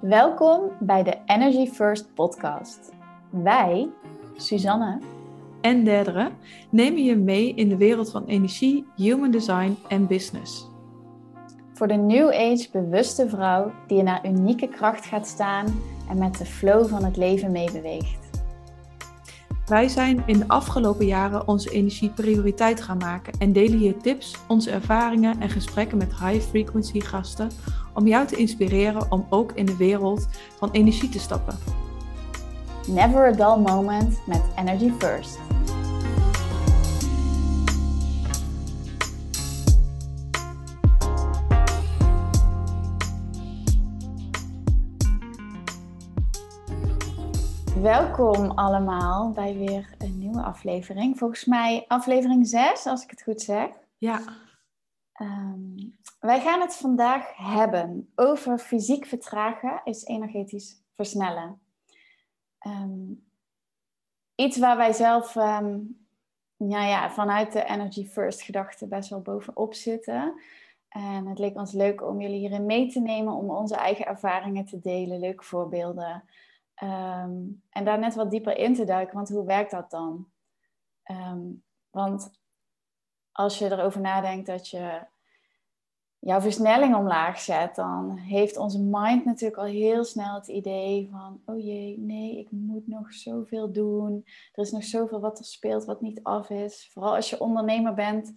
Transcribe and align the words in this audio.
Welkom 0.00 0.70
bij 0.80 1.02
de 1.02 1.18
Energy 1.26 1.70
First 1.70 2.14
podcast. 2.14 2.92
Wij, 3.30 3.88
Suzanne 4.36 5.00
en 5.60 5.84
Derdere, 5.84 6.30
nemen 6.70 7.04
je 7.04 7.16
mee 7.16 7.54
in 7.54 7.68
de 7.68 7.76
wereld 7.76 8.10
van 8.10 8.24
energie, 8.24 8.86
human 8.96 9.30
design 9.30 9.78
en 9.88 10.06
business. 10.06 10.66
Voor 11.72 11.88
de 11.88 11.94
New 11.94 12.28
Age 12.28 12.68
bewuste 12.72 13.28
vrouw 13.28 13.72
die 13.86 13.98
in 13.98 14.06
haar 14.06 14.26
unieke 14.26 14.68
kracht 14.68 15.06
gaat 15.06 15.26
staan 15.26 15.66
en 16.08 16.18
met 16.18 16.38
de 16.38 16.46
flow 16.46 16.86
van 16.86 17.04
het 17.04 17.16
leven 17.16 17.52
meebeweegt. 17.52 18.28
Wij 19.66 19.88
zijn 19.88 20.22
in 20.26 20.38
de 20.38 20.48
afgelopen 20.48 21.06
jaren 21.06 21.48
onze 21.48 21.70
energie 21.70 22.10
prioriteit 22.10 22.80
gaan 22.80 22.98
maken 22.98 23.32
en 23.38 23.52
delen 23.52 23.78
hier 23.78 23.96
tips, 23.96 24.36
onze 24.48 24.70
ervaringen 24.70 25.40
en 25.40 25.48
gesprekken 25.48 25.98
met 25.98 26.18
high 26.18 26.40
frequency 26.40 27.00
gasten 27.00 27.50
om 27.94 28.06
jou 28.06 28.26
te 28.26 28.36
inspireren 28.36 29.12
om 29.12 29.26
ook 29.30 29.52
in 29.52 29.66
de 29.66 29.76
wereld 29.76 30.28
van 30.56 30.70
energie 30.70 31.08
te 31.08 31.18
stappen. 31.18 31.58
Never 32.86 33.26
a 33.26 33.32
dull 33.32 33.62
moment 33.62 34.26
met 34.26 34.42
Energy 34.56 34.90
First. 34.98 35.38
Welkom 47.82 48.50
allemaal 48.50 49.32
bij 49.32 49.54
weer 49.54 49.94
een 49.98 50.18
nieuwe 50.18 50.42
aflevering. 50.42 51.18
Volgens 51.18 51.44
mij 51.44 51.84
aflevering 51.88 52.46
6, 52.46 52.86
als 52.86 53.02
ik 53.02 53.10
het 53.10 53.22
goed 53.22 53.40
zeg. 53.40 53.68
Ja. 53.98 54.20
Um, 55.20 55.97
wij 56.18 56.40
gaan 56.40 56.60
het 56.60 56.76
vandaag 56.76 57.36
hebben 57.36 58.12
over 58.14 58.58
fysiek 58.58 59.06
vertragen 59.06 59.80
is 59.84 60.04
energetisch 60.04 60.82
versnellen. 60.92 61.60
Um, 62.66 63.26
iets 64.34 64.58
waar 64.58 64.76
wij 64.76 64.92
zelf 64.92 65.36
um, 65.36 66.06
ja, 66.56 66.86
ja, 66.86 67.10
vanuit 67.10 67.52
de 67.52 67.64
Energy 67.64 68.06
First 68.06 68.42
gedachte 68.42 68.88
best 68.88 69.10
wel 69.10 69.20
bovenop 69.20 69.74
zitten. 69.74 70.40
En 70.88 71.26
het 71.26 71.38
leek 71.38 71.56
ons 71.56 71.72
leuk 71.72 72.02
om 72.02 72.20
jullie 72.20 72.38
hierin 72.38 72.66
mee 72.66 72.90
te 72.90 73.00
nemen, 73.00 73.32
om 73.32 73.50
onze 73.50 73.76
eigen 73.76 74.06
ervaringen 74.06 74.64
te 74.64 74.80
delen, 74.80 75.18
leuke 75.18 75.44
voorbeelden. 75.44 76.24
Um, 76.82 77.62
en 77.70 77.84
daar 77.84 77.98
net 77.98 78.14
wat 78.14 78.30
dieper 78.30 78.56
in 78.56 78.74
te 78.74 78.84
duiken, 78.84 79.14
want 79.14 79.28
hoe 79.28 79.46
werkt 79.46 79.70
dat 79.70 79.90
dan? 79.90 80.28
Want 81.90 82.30
als 83.32 83.58
je 83.58 83.64
erover 83.64 84.00
nadenkt 84.00 84.46
dat 84.46 84.68
je 84.68 85.06
jouw 86.28 86.40
versnelling 86.40 86.94
omlaag 86.94 87.40
zet, 87.40 87.74
dan 87.74 88.16
heeft 88.16 88.56
onze 88.56 88.82
mind 88.82 89.24
natuurlijk 89.24 89.60
al 89.60 89.64
heel 89.64 90.04
snel 90.04 90.34
het 90.34 90.48
idee 90.48 91.08
van, 91.10 91.40
oh 91.44 91.64
jee, 91.64 91.98
nee, 91.98 92.38
ik 92.38 92.50
moet 92.50 92.86
nog 92.86 93.12
zoveel 93.12 93.72
doen. 93.72 94.24
Er 94.52 94.62
is 94.62 94.70
nog 94.70 94.84
zoveel 94.84 95.20
wat 95.20 95.38
er 95.38 95.44
speelt 95.44 95.84
wat 95.84 96.00
niet 96.00 96.22
af 96.22 96.50
is. 96.50 96.90
Vooral 96.92 97.14
als 97.14 97.30
je 97.30 97.40
ondernemer 97.40 97.94
bent, 97.94 98.32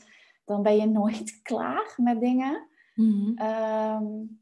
dan 0.45 0.61
ben 0.61 0.75
je 0.75 0.85
nooit 0.85 1.39
klaar 1.49 1.93
met 1.97 2.19
dingen. 2.19 2.67
Mm 2.95 3.27
um, 3.27 4.39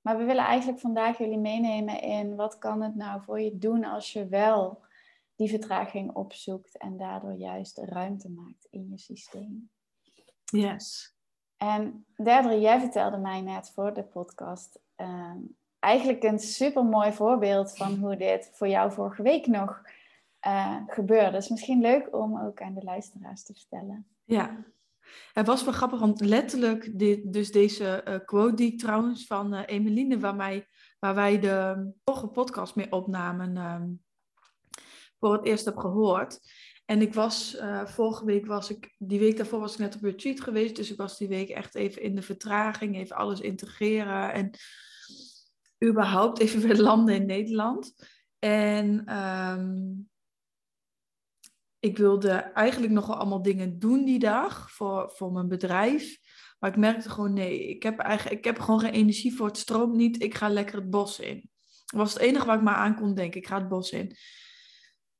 maar 0.00 0.18
we 0.18 0.24
willen 0.24 0.44
eigenlijk 0.44 0.80
vandaag 0.80 1.18
jullie 1.18 1.38
meenemen 1.38 2.00
in 2.00 2.36
wat 2.36 2.58
kan 2.58 2.82
het 2.82 2.94
nou 2.94 3.22
voor 3.22 3.40
je 3.40 3.58
doen 3.58 3.84
als 3.84 4.12
je 4.12 4.28
wel 4.28 4.84
die 5.34 5.48
vertraging 5.48 6.14
opzoekt 6.14 6.78
en 6.78 6.96
daardoor 6.96 7.34
juist 7.34 7.78
ruimte 7.78 8.30
maakt 8.30 8.66
in 8.70 8.88
je 8.90 8.98
systeem. 8.98 9.70
Yes. 10.44 11.15
En 11.56 12.06
derde, 12.16 12.60
jij 12.60 12.80
vertelde 12.80 13.16
mij 13.16 13.40
net 13.40 13.70
voor 13.74 13.94
de 13.94 14.02
podcast 14.02 14.78
ehm, 14.96 15.38
eigenlijk 15.78 16.22
een 16.22 16.38
super 16.38 16.84
mooi 16.84 17.12
voorbeeld 17.12 17.76
van 17.76 17.94
hoe 17.94 18.16
dit 18.16 18.50
voor 18.52 18.68
jou 18.68 18.92
vorige 18.92 19.22
week 19.22 19.46
nog 19.46 19.82
uh, 20.46 20.76
gebeurde. 20.86 21.30
Dus 21.30 21.48
misschien 21.48 21.80
leuk 21.80 22.14
om 22.14 22.40
ook 22.40 22.60
aan 22.60 22.74
de 22.74 22.84
luisteraars 22.84 23.44
te 23.44 23.54
vertellen. 23.54 24.06
Ja, 24.24 24.64
het 25.32 25.46
was 25.46 25.64
wel 25.64 25.72
grappig, 25.72 26.00
want 26.00 26.20
letterlijk, 26.20 26.98
dit, 26.98 27.32
dus 27.32 27.50
deze 27.50 28.04
uh, 28.08 28.14
quote 28.24 28.54
die 28.54 28.72
ik 28.72 28.78
trouwens 28.78 29.26
van 29.26 29.54
uh, 29.54 29.62
Emeline, 29.66 30.18
waar, 30.18 30.34
mij, 30.34 30.66
waar 30.98 31.14
wij 31.14 31.40
de 31.40 31.90
vorige 32.04 32.26
podcast 32.26 32.74
mee 32.74 32.92
opnamen, 32.92 33.56
uh, 33.56 33.82
voor 35.18 35.32
het 35.32 35.44
eerst 35.46 35.64
heb 35.64 35.76
gehoord. 35.76 36.40
En 36.86 37.00
ik 37.00 37.14
was, 37.14 37.54
uh, 37.54 37.86
vorige 37.86 38.24
week 38.24 38.46
was 38.46 38.70
ik, 38.70 38.94
die 38.98 39.18
week 39.18 39.36
daarvoor 39.36 39.60
was 39.60 39.72
ik 39.72 39.78
net 39.78 39.94
op 39.94 40.02
retreat 40.02 40.40
geweest. 40.40 40.76
Dus 40.76 40.90
ik 40.90 40.96
was 40.96 41.18
die 41.18 41.28
week 41.28 41.48
echt 41.48 41.74
even 41.74 42.02
in 42.02 42.14
de 42.14 42.22
vertraging, 42.22 42.96
even 42.96 43.16
alles 43.16 43.40
integreren. 43.40 44.32
En 44.32 44.50
überhaupt 45.84 46.38
even 46.38 46.60
weer 46.60 46.76
landen 46.76 47.14
in 47.14 47.26
Nederland. 47.26 47.94
En 48.38 49.16
um, 49.16 50.08
ik 51.78 51.96
wilde 51.96 52.30
eigenlijk 52.30 52.92
nog 52.92 53.06
wel 53.06 53.16
allemaal 53.16 53.42
dingen 53.42 53.78
doen 53.78 54.04
die 54.04 54.18
dag 54.18 54.70
voor, 54.70 55.10
voor 55.14 55.32
mijn 55.32 55.48
bedrijf. 55.48 56.18
Maar 56.58 56.70
ik 56.70 56.76
merkte 56.76 57.10
gewoon, 57.10 57.32
nee, 57.32 57.68
ik 57.68 57.82
heb, 57.82 57.98
eigenlijk, 57.98 58.38
ik 58.38 58.44
heb 58.44 58.58
gewoon 58.58 58.80
geen 58.80 58.92
energie 58.92 59.36
voor 59.36 59.46
het 59.46 59.58
stroom 59.58 59.96
niet. 59.96 60.22
Ik 60.22 60.34
ga 60.34 60.48
lekker 60.48 60.76
het 60.76 60.90
bos 60.90 61.20
in. 61.20 61.50
Dat 61.84 62.00
was 62.00 62.12
het 62.12 62.22
enige 62.22 62.46
waar 62.46 62.56
ik 62.56 62.62
maar 62.62 62.74
aan 62.74 62.96
kon 62.96 63.14
denken. 63.14 63.40
Ik 63.40 63.46
ga 63.46 63.58
het 63.58 63.68
bos 63.68 63.90
in. 63.90 64.16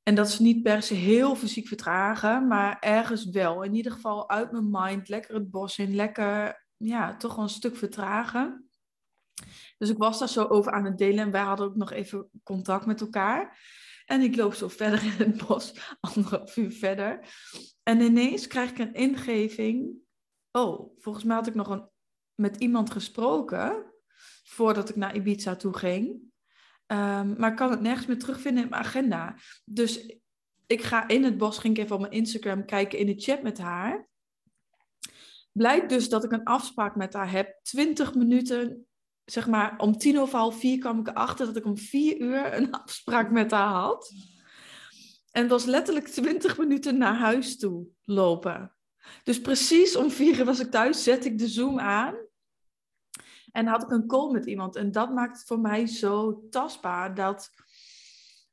En 0.07 0.15
dat 0.15 0.27
is 0.27 0.39
niet 0.39 0.63
per 0.63 0.81
se 0.81 0.93
heel 0.93 1.35
fysiek 1.35 1.67
vertragen, 1.67 2.47
maar 2.47 2.77
ergens 2.79 3.25
wel. 3.25 3.63
In 3.63 3.75
ieder 3.75 3.91
geval 3.91 4.29
uit 4.29 4.51
mijn 4.51 4.67
mind, 4.71 5.09
lekker 5.09 5.33
het 5.33 5.51
bos 5.51 5.77
in, 5.77 5.95
lekker, 5.95 6.65
ja, 6.77 7.17
toch 7.17 7.35
wel 7.35 7.43
een 7.43 7.49
stuk 7.49 7.75
vertragen. 7.75 8.69
Dus 9.77 9.89
ik 9.89 9.97
was 9.97 10.19
daar 10.19 10.29
zo 10.29 10.45
over 10.45 10.71
aan 10.71 10.85
het 10.85 10.97
delen 10.97 11.19
en 11.25 11.31
wij 11.31 11.41
hadden 11.41 11.65
ook 11.65 11.75
nog 11.75 11.91
even 11.91 12.29
contact 12.43 12.85
met 12.85 13.01
elkaar. 13.01 13.59
En 14.05 14.21
ik 14.21 14.35
loop 14.35 14.53
zo 14.53 14.67
verder 14.81 15.03
in 15.03 15.31
het 15.31 15.47
bos, 15.47 15.95
anderhalf 15.99 16.57
uur 16.57 16.71
verder. 16.71 17.19
En 17.83 18.01
ineens 18.01 18.47
krijg 18.47 18.69
ik 18.69 18.77
een 18.77 18.93
ingeving. 18.93 19.89
Oh, 20.51 20.97
volgens 20.97 21.23
mij 21.23 21.35
had 21.35 21.47
ik 21.47 21.55
nog 21.55 21.67
een, 21.67 21.89
met 22.35 22.55
iemand 22.55 22.91
gesproken 22.91 23.93
voordat 24.43 24.89
ik 24.89 24.95
naar 24.95 25.15
Ibiza 25.15 25.55
toe 25.55 25.77
ging. 25.77 26.26
Um, 26.87 27.35
maar 27.37 27.51
ik 27.51 27.55
kan 27.55 27.71
het 27.71 27.81
nergens 27.81 28.05
meer 28.07 28.19
terugvinden 28.19 28.63
in 28.63 28.69
mijn 28.69 28.83
agenda. 28.83 29.35
Dus 29.65 30.19
ik 30.67 30.81
ga 30.81 31.07
in 31.07 31.23
het 31.23 31.37
bos, 31.37 31.57
ging 31.57 31.77
ik 31.77 31.83
even 31.83 31.95
op 31.95 32.01
mijn 32.01 32.13
Instagram 32.13 32.65
kijken 32.65 32.99
in 32.99 33.05
de 33.05 33.21
chat 33.21 33.41
met 33.41 33.57
haar. 33.57 34.07
Blijkt 35.51 35.89
dus 35.89 36.09
dat 36.09 36.23
ik 36.23 36.31
een 36.31 36.43
afspraak 36.43 36.95
met 36.95 37.13
haar 37.13 37.31
heb, 37.31 37.59
20 37.63 38.15
minuten 38.15 38.87
zeg 39.25 39.47
maar, 39.47 39.77
om 39.77 39.97
tien 39.97 40.19
over 40.19 40.37
half 40.37 40.59
vier 40.59 40.77
kwam 40.77 40.99
ik 40.99 41.07
erachter 41.07 41.45
dat 41.45 41.55
ik 41.55 41.65
om 41.65 41.77
vier 41.77 42.19
uur 42.19 42.53
een 42.53 42.71
afspraak 42.83 43.31
met 43.31 43.51
haar 43.51 43.73
had. 43.73 44.13
En 45.31 45.41
het 45.41 45.51
was 45.51 45.65
letterlijk 45.65 46.07
twintig 46.07 46.57
minuten 46.57 46.97
naar 46.97 47.15
huis 47.15 47.57
toe 47.57 47.87
lopen. 48.03 48.75
Dus 49.23 49.41
precies 49.41 49.95
om 49.95 50.11
vier 50.11 50.39
uur 50.39 50.45
was 50.45 50.59
ik 50.59 50.71
thuis, 50.71 51.03
zet 51.03 51.25
ik 51.25 51.37
de 51.37 51.47
Zoom 51.47 51.79
aan. 51.79 52.15
En 53.51 53.67
had 53.67 53.83
ik 53.83 53.91
een 53.91 54.07
call 54.07 54.31
met 54.31 54.45
iemand. 54.45 54.75
En 54.75 54.91
dat 54.91 55.13
maakt 55.13 55.37
het 55.37 55.47
voor 55.47 55.59
mij 55.59 55.87
zo 55.87 56.47
tastbaar 56.49 57.15
dat 57.15 57.49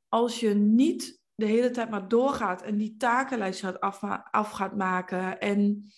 als 0.09 0.41
je 0.41 0.55
niet 0.55 1.23
de 1.35 1.47
hele 1.47 1.71
tijd 1.71 1.91
maar 1.91 2.09
doorgaat 2.09 2.63
en 2.63 2.77
die 2.77 2.97
takenlijst 2.97 3.81
af, 3.81 4.03
af 4.31 4.51
gaat 4.51 4.77
maken 4.77 5.41
en 5.41 5.93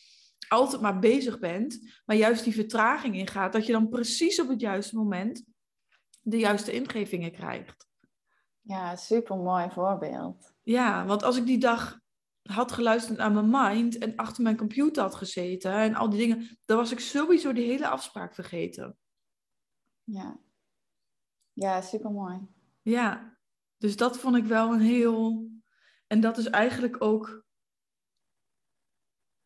altijd 0.49 0.81
maar 0.81 0.99
bezig 0.99 1.39
bent, 1.39 2.01
maar 2.05 2.17
juist 2.17 2.45
die 2.45 2.55
vertraging 2.55 3.17
ingaat, 3.17 3.53
dat 3.53 3.67
je 3.67 3.73
dan 3.73 3.89
precies 3.89 4.41
op 4.41 4.49
het 4.49 4.61
juiste 4.61 4.97
moment 4.97 5.45
de 6.21 6.39
juiste 6.39 6.73
ingevingen 6.73 7.33
krijgt. 7.33 7.89
Ja, 8.61 8.97
super 8.97 9.37
mooi 9.37 9.71
voorbeeld. 9.71 10.55
Ja, 10.63 11.07
want 11.07 11.23
als 11.23 11.37
ik 11.37 11.47
die 11.47 11.59
dag 11.59 12.01
had 12.47 12.73
geluisterd 12.73 13.19
naar 13.19 13.33
mijn 13.33 13.51
mind 13.51 13.99
en 13.99 14.17
achter 14.17 14.43
mijn 14.43 14.57
computer 14.57 15.03
had 15.03 15.15
gezeten 15.15 15.73
en 15.73 15.95
al 15.95 16.11
die 16.11 16.19
dingen, 16.19 16.59
dan 16.65 16.77
was 16.77 16.93
ik 16.93 17.01
sowieso 17.01 17.53
die 17.53 17.67
hele 17.67 17.89
afspraak 17.89 18.35
vergeten. 18.35 18.99
Ja, 20.05 20.41
ja 21.53 21.81
super 21.81 22.11
mooi. 22.11 22.41
Ja, 22.83 23.39
dus 23.77 23.97
dat 23.97 24.19
vond 24.19 24.37
ik 24.37 24.45
wel 24.45 24.73
een 24.73 24.81
heel. 24.81 25.51
En 26.07 26.21
dat 26.21 26.39
is 26.39 26.47
eigenlijk 26.47 27.03
ook 27.03 27.45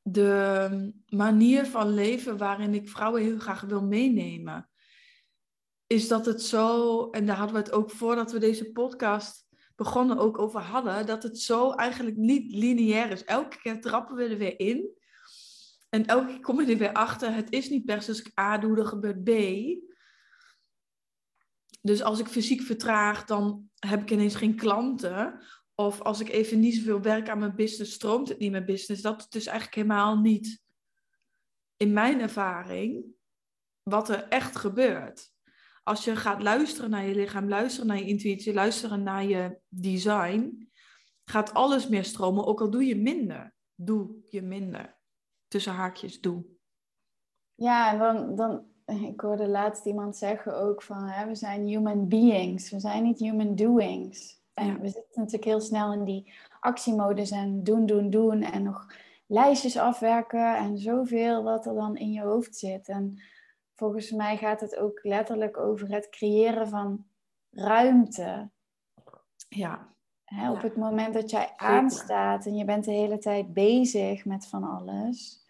de 0.02 0.92
manier 1.06 1.66
van 1.66 1.94
leven 1.94 2.36
waarin 2.36 2.74
ik 2.74 2.88
vrouwen 2.88 3.22
heel 3.22 3.38
graag 3.38 3.60
wil 3.60 3.82
meenemen. 3.82 4.70
Is 5.86 6.08
dat 6.08 6.26
het 6.26 6.42
zo, 6.42 7.10
en 7.10 7.26
daar 7.26 7.36
hadden 7.36 7.56
we 7.56 7.62
het 7.62 7.72
ook 7.72 7.90
voordat 7.90 8.32
we 8.32 8.38
deze 8.38 8.72
podcast 8.72 9.46
begonnen 9.80 10.18
ook 10.18 10.38
over 10.38 10.60
hadden, 10.60 11.06
dat 11.06 11.22
het 11.22 11.38
zo 11.38 11.72
eigenlijk 11.72 12.16
niet 12.16 12.52
lineair 12.52 13.10
is. 13.10 13.24
Elke 13.24 13.56
keer 13.60 13.80
trappen 13.80 14.16
we 14.16 14.24
er 14.24 14.38
weer 14.38 14.60
in. 14.60 14.90
En 15.88 16.06
elke 16.06 16.26
keer 16.26 16.40
kom 16.40 16.60
je 16.60 16.72
er 16.72 16.78
weer 16.78 16.92
achter, 16.92 17.34
het 17.34 17.52
is 17.52 17.68
niet 17.68 17.84
per 17.84 18.02
se 18.02 18.08
als 18.08 18.20
ik 18.20 18.38
A 18.38 18.58
doe, 18.58 18.76
dan 18.76 18.86
gebeurt 18.86 19.24
B. 19.24 19.30
Dus 21.82 22.02
als 22.02 22.18
ik 22.18 22.26
fysiek 22.26 22.62
vertraag, 22.62 23.24
dan 23.24 23.70
heb 23.78 24.02
ik 24.02 24.10
ineens 24.10 24.34
geen 24.34 24.56
klanten. 24.56 25.40
Of 25.74 26.00
als 26.00 26.20
ik 26.20 26.28
even 26.28 26.60
niet 26.60 26.74
zoveel 26.74 27.00
werk 27.00 27.28
aan 27.28 27.38
mijn 27.38 27.54
business, 27.54 27.92
stroomt 27.92 28.28
het 28.28 28.38
niet 28.38 28.50
mijn 28.50 28.64
business. 28.64 29.02
Dat 29.02 29.20
is 29.20 29.28
dus 29.28 29.46
eigenlijk 29.46 29.76
helemaal 29.76 30.18
niet 30.18 30.62
in 31.76 31.92
mijn 31.92 32.20
ervaring 32.20 33.04
wat 33.82 34.08
er 34.08 34.28
echt 34.28 34.56
gebeurt. 34.56 35.32
Als 35.82 36.04
je 36.04 36.16
gaat 36.16 36.42
luisteren 36.42 36.90
naar 36.90 37.06
je 37.06 37.14
lichaam, 37.14 37.48
luisteren 37.48 37.86
naar 37.88 37.98
je 37.98 38.06
intuïtie, 38.06 38.54
luisteren 38.54 39.02
naar 39.02 39.24
je 39.24 39.58
design, 39.68 40.70
gaat 41.24 41.54
alles 41.54 41.88
meer 41.88 42.04
stromen, 42.04 42.46
ook 42.46 42.60
al 42.60 42.70
doe 42.70 42.84
je 42.84 42.96
minder. 42.96 43.54
Doe 43.74 44.10
je 44.28 44.42
minder. 44.42 44.98
Tussen 45.48 45.72
haakjes, 45.72 46.20
doe. 46.20 46.44
Ja, 47.54 47.92
en 47.92 47.98
dan, 47.98 48.34
dan, 48.34 48.64
ik 49.06 49.20
hoorde 49.20 49.48
laatst 49.48 49.86
iemand 49.86 50.16
zeggen 50.16 50.60
ook 50.60 50.82
van, 50.82 51.04
hè, 51.04 51.26
we 51.26 51.34
zijn 51.34 51.66
human 51.66 52.08
beings, 52.08 52.70
we 52.70 52.80
zijn 52.80 53.02
niet 53.02 53.18
human 53.18 53.54
doings. 53.54 54.38
En 54.54 54.80
we 54.80 54.88
zitten 54.88 55.10
natuurlijk 55.14 55.44
heel 55.44 55.60
snel 55.60 55.92
in 55.92 56.04
die 56.04 56.32
actiemodus 56.60 57.30
en 57.30 57.64
doen, 57.64 57.86
doen, 57.86 58.10
doen 58.10 58.42
en 58.42 58.62
nog 58.62 58.86
lijstjes 59.26 59.76
afwerken 59.76 60.56
en 60.56 60.78
zoveel 60.78 61.42
wat 61.42 61.66
er 61.66 61.74
dan 61.74 61.96
in 61.96 62.12
je 62.12 62.22
hoofd 62.22 62.56
zit. 62.56 62.88
En 62.88 63.22
volgens 63.80 64.10
mij 64.10 64.36
gaat 64.36 64.60
het 64.60 64.76
ook 64.76 65.00
letterlijk 65.02 65.58
over 65.58 65.88
het 65.88 66.08
creëren 66.08 66.68
van 66.68 67.04
ruimte. 67.50 68.50
Ja. 69.48 69.94
Op 70.50 70.62
het 70.62 70.76
moment 70.76 71.14
dat 71.14 71.30
jij 71.30 71.52
aanstaat 71.56 72.46
en 72.46 72.56
je 72.56 72.64
bent 72.64 72.84
de 72.84 72.90
hele 72.90 73.18
tijd 73.18 73.52
bezig 73.52 74.24
met 74.24 74.46
van 74.46 74.64
alles, 74.64 75.44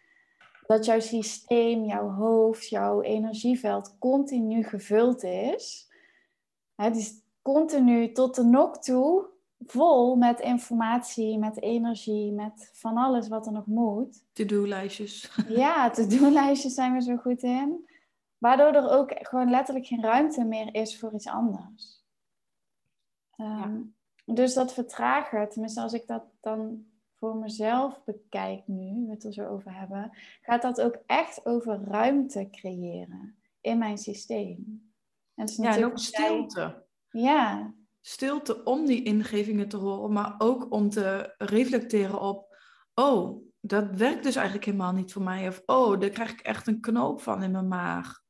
dat 0.66 0.84
jouw 0.84 1.00
systeem, 1.00 1.84
jouw 1.84 2.10
hoofd, 2.10 2.68
jouw 2.68 3.02
energieveld 3.02 3.98
continu 3.98 4.62
gevuld 4.62 5.22
is. 5.22 5.90
Het 6.74 6.96
is 6.96 7.22
continu 7.42 8.12
tot 8.12 8.34
de 8.34 8.44
nok 8.44 8.82
toe 8.82 9.28
vol 9.66 10.16
met 10.16 10.40
informatie, 10.40 11.38
met 11.38 11.62
energie, 11.62 12.32
met 12.32 12.70
van 12.72 12.96
alles 12.96 13.28
wat 13.28 13.46
er 13.46 13.52
nog 13.52 13.66
moet. 13.66 14.24
To-do-lijstjes. 14.32 15.30
Ja, 15.48 15.90
to-do-lijstjes 15.90 16.74
zijn 16.74 16.92
we 16.92 17.02
zo 17.02 17.16
goed 17.16 17.42
in. 17.42 17.88
Waardoor 18.40 18.72
er 18.72 18.90
ook 18.90 19.12
gewoon 19.18 19.50
letterlijk 19.50 19.86
geen 19.86 20.02
ruimte 20.02 20.44
meer 20.44 20.74
is 20.74 20.98
voor 20.98 21.14
iets 21.14 21.26
anders. 21.26 22.04
Ehm, 23.36 23.80
dus 24.24 24.54
dat 24.54 24.72
vertragen, 24.72 25.48
tenminste 25.48 25.80
als 25.80 25.92
ik 25.92 26.06
dat 26.06 26.24
dan 26.40 26.86
voor 27.14 27.36
mezelf 27.36 28.04
bekijk 28.04 28.66
nu, 28.66 29.06
we 29.06 29.12
het 29.12 29.24
er 29.24 29.32
zo 29.32 29.46
over 29.46 29.74
hebben, 29.74 30.10
gaat 30.40 30.62
dat 30.62 30.80
ook 30.80 30.98
echt 31.06 31.46
over 31.46 31.80
ruimte 31.84 32.48
creëren 32.50 33.36
in 33.60 33.78
mijn 33.78 33.98
systeem. 33.98 34.92
En 35.34 35.48
ja, 35.56 35.76
en 35.76 35.84
ook 35.84 35.98
stilte. 35.98 36.86
Ja. 37.10 37.74
Stilte 38.00 38.64
om 38.64 38.86
die 38.86 39.02
ingevingen 39.02 39.68
te 39.68 39.76
horen, 39.76 40.12
maar 40.12 40.34
ook 40.38 40.72
om 40.72 40.90
te 40.90 41.34
reflecteren 41.38 42.20
op, 42.20 42.56
oh, 42.94 43.48
dat 43.60 43.96
werkt 43.96 44.22
dus 44.22 44.36
eigenlijk 44.36 44.64
helemaal 44.64 44.92
niet 44.92 45.12
voor 45.12 45.22
mij. 45.22 45.48
Of, 45.48 45.62
oh, 45.66 46.00
daar 46.00 46.10
krijg 46.10 46.32
ik 46.32 46.40
echt 46.40 46.66
een 46.66 46.80
knoop 46.80 47.20
van 47.20 47.42
in 47.42 47.50
mijn 47.50 47.68
maag. 47.68 48.22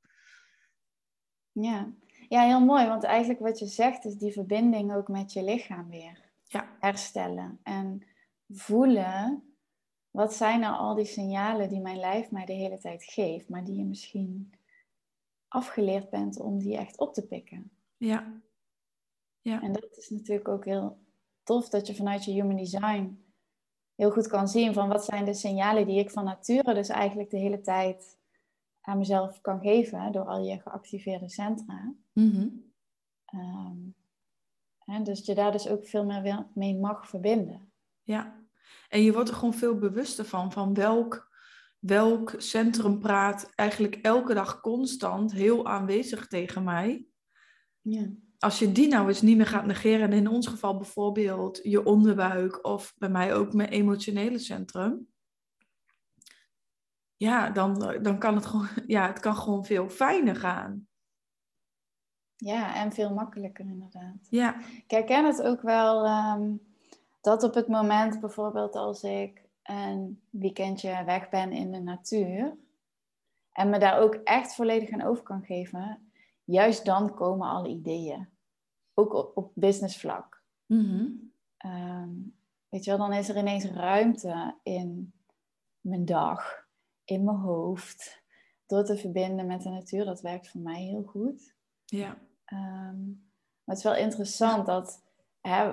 Ja. 1.52 1.92
ja, 2.28 2.42
heel 2.42 2.64
mooi. 2.64 2.86
Want 2.86 3.04
eigenlijk 3.04 3.40
wat 3.40 3.58
je 3.58 3.66
zegt 3.66 4.04
is 4.04 4.14
die 4.14 4.32
verbinding 4.32 4.94
ook 4.94 5.08
met 5.08 5.32
je 5.32 5.42
lichaam 5.42 5.88
weer 5.88 6.30
ja. 6.44 6.76
herstellen. 6.80 7.58
En 7.62 8.02
voelen, 8.48 9.42
wat 10.10 10.34
zijn 10.34 10.60
nou 10.60 10.76
al 10.76 10.94
die 10.94 11.04
signalen 11.04 11.68
die 11.68 11.80
mijn 11.80 11.98
lijf 11.98 12.30
mij 12.30 12.44
de 12.44 12.52
hele 12.52 12.78
tijd 12.78 13.04
geeft, 13.04 13.48
maar 13.48 13.64
die 13.64 13.76
je 13.76 13.84
misschien 13.84 14.52
afgeleerd 15.48 16.10
bent 16.10 16.40
om 16.40 16.58
die 16.58 16.76
echt 16.76 16.98
op 16.98 17.14
te 17.14 17.26
pikken. 17.26 17.70
Ja. 17.96 18.40
ja. 19.40 19.62
En 19.62 19.72
dat 19.72 19.96
is 19.96 20.08
natuurlijk 20.08 20.48
ook 20.48 20.64
heel 20.64 20.98
tof 21.42 21.68
dat 21.68 21.86
je 21.86 21.94
vanuit 21.94 22.24
je 22.24 22.32
human 22.32 22.56
design 22.56 23.24
heel 23.94 24.10
goed 24.10 24.26
kan 24.26 24.48
zien 24.48 24.74
van 24.74 24.88
wat 24.88 25.04
zijn 25.04 25.24
de 25.24 25.34
signalen 25.34 25.86
die 25.86 25.98
ik 25.98 26.10
van 26.10 26.24
nature 26.24 26.74
dus 26.74 26.88
eigenlijk 26.88 27.30
de 27.30 27.38
hele 27.38 27.60
tijd 27.60 28.18
aan 28.80 28.98
mezelf 28.98 29.40
kan 29.40 29.60
geven 29.60 30.12
door 30.12 30.24
al 30.24 30.44
je 30.44 30.60
geactiveerde 30.60 31.28
centra. 31.28 31.94
Mm 32.12 32.68
hè, 34.90 35.02
dus 35.02 35.26
je 35.26 35.34
daar 35.34 35.52
dus 35.52 35.68
ook 35.68 35.86
veel 35.86 36.04
meer 36.04 36.46
mee 36.54 36.76
mag 36.78 37.08
verbinden. 37.08 37.72
Ja, 38.02 38.44
en 38.88 39.02
je 39.02 39.12
wordt 39.12 39.28
er 39.28 39.34
gewoon 39.34 39.54
veel 39.54 39.78
bewuster 39.78 40.24
van, 40.24 40.52
van 40.52 40.74
welk, 40.74 41.30
welk 41.78 42.34
centrum 42.36 42.98
praat 42.98 43.52
eigenlijk 43.54 43.94
elke 43.94 44.34
dag 44.34 44.60
constant 44.60 45.32
heel 45.32 45.66
aanwezig 45.66 46.26
tegen 46.26 46.64
mij. 46.64 47.06
Ja. 47.80 48.10
Als 48.38 48.58
je 48.58 48.72
die 48.72 48.88
nou 48.88 49.08
eens 49.08 49.22
niet 49.22 49.36
meer 49.36 49.46
gaat 49.46 49.66
negeren, 49.66 50.10
en 50.10 50.16
in 50.16 50.28
ons 50.28 50.46
geval 50.46 50.76
bijvoorbeeld 50.76 51.60
je 51.62 51.84
onderbuik 51.84 52.64
of 52.64 52.94
bij 52.98 53.08
mij 53.08 53.34
ook 53.34 53.52
mijn 53.52 53.68
emotionele 53.68 54.38
centrum, 54.38 55.09
ja, 57.20 57.50
dan, 57.50 57.98
dan 58.02 58.18
kan 58.18 58.34
het 58.34 58.46
gewoon, 58.46 58.68
ja, 58.86 59.06
het 59.06 59.20
kan 59.20 59.36
gewoon 59.36 59.64
veel 59.64 59.88
fijner 59.88 60.36
gaan. 60.36 60.88
Ja, 62.36 62.74
en 62.74 62.92
veel 62.92 63.14
makkelijker 63.14 63.64
inderdaad. 63.64 64.26
Ja. 64.30 64.58
Ik 64.58 64.90
herken 64.90 65.24
het 65.24 65.42
ook 65.42 65.62
wel 65.62 66.04
ehm, 66.04 66.56
dat 67.20 67.42
op 67.42 67.54
het 67.54 67.68
moment 67.68 68.20
bijvoorbeeld 68.20 68.76
als 68.76 69.02
ik 69.02 69.42
een 69.62 70.22
weekendje 70.30 71.04
weg 71.04 71.28
ben 71.28 71.52
in 71.52 71.72
de 71.72 71.80
natuur 71.80 72.56
en 73.52 73.70
me 73.70 73.78
daar 73.78 73.98
ook 73.98 74.14
echt 74.14 74.54
volledig 74.54 74.90
aan 74.90 75.02
over 75.02 75.22
kan 75.22 75.44
geven, 75.44 76.10
juist 76.44 76.84
dan 76.84 77.14
komen 77.14 77.48
alle 77.48 77.68
ideeën. 77.68 78.28
Ook 78.94 79.12
op, 79.12 79.36
op 79.36 79.52
businessvlak. 79.54 80.42
Mm 80.66 81.32
weet 82.68 82.84
je 82.84 82.90
wel, 82.90 82.98
dan 82.98 83.12
is 83.12 83.28
er 83.28 83.36
ineens 83.36 83.64
ruimte 83.64 84.54
in 84.62 85.12
mijn 85.80 86.04
dag 86.04 86.68
in 87.10 87.24
mijn 87.24 87.36
hoofd. 87.36 88.22
Door 88.66 88.84
te 88.84 88.96
verbinden 88.96 89.46
met 89.46 89.62
de 89.62 89.68
natuur, 89.68 90.04
dat 90.04 90.20
werkt 90.20 90.48
voor 90.48 90.60
mij 90.60 90.82
heel 90.82 91.02
goed. 91.02 91.54
Ja. 91.84 92.18
Um, 92.52 93.28
maar 93.64 93.76
het 93.76 93.78
is 93.78 93.82
wel 93.82 93.94
interessant 93.96 94.66
dat, 94.66 95.02
hè, 95.40 95.72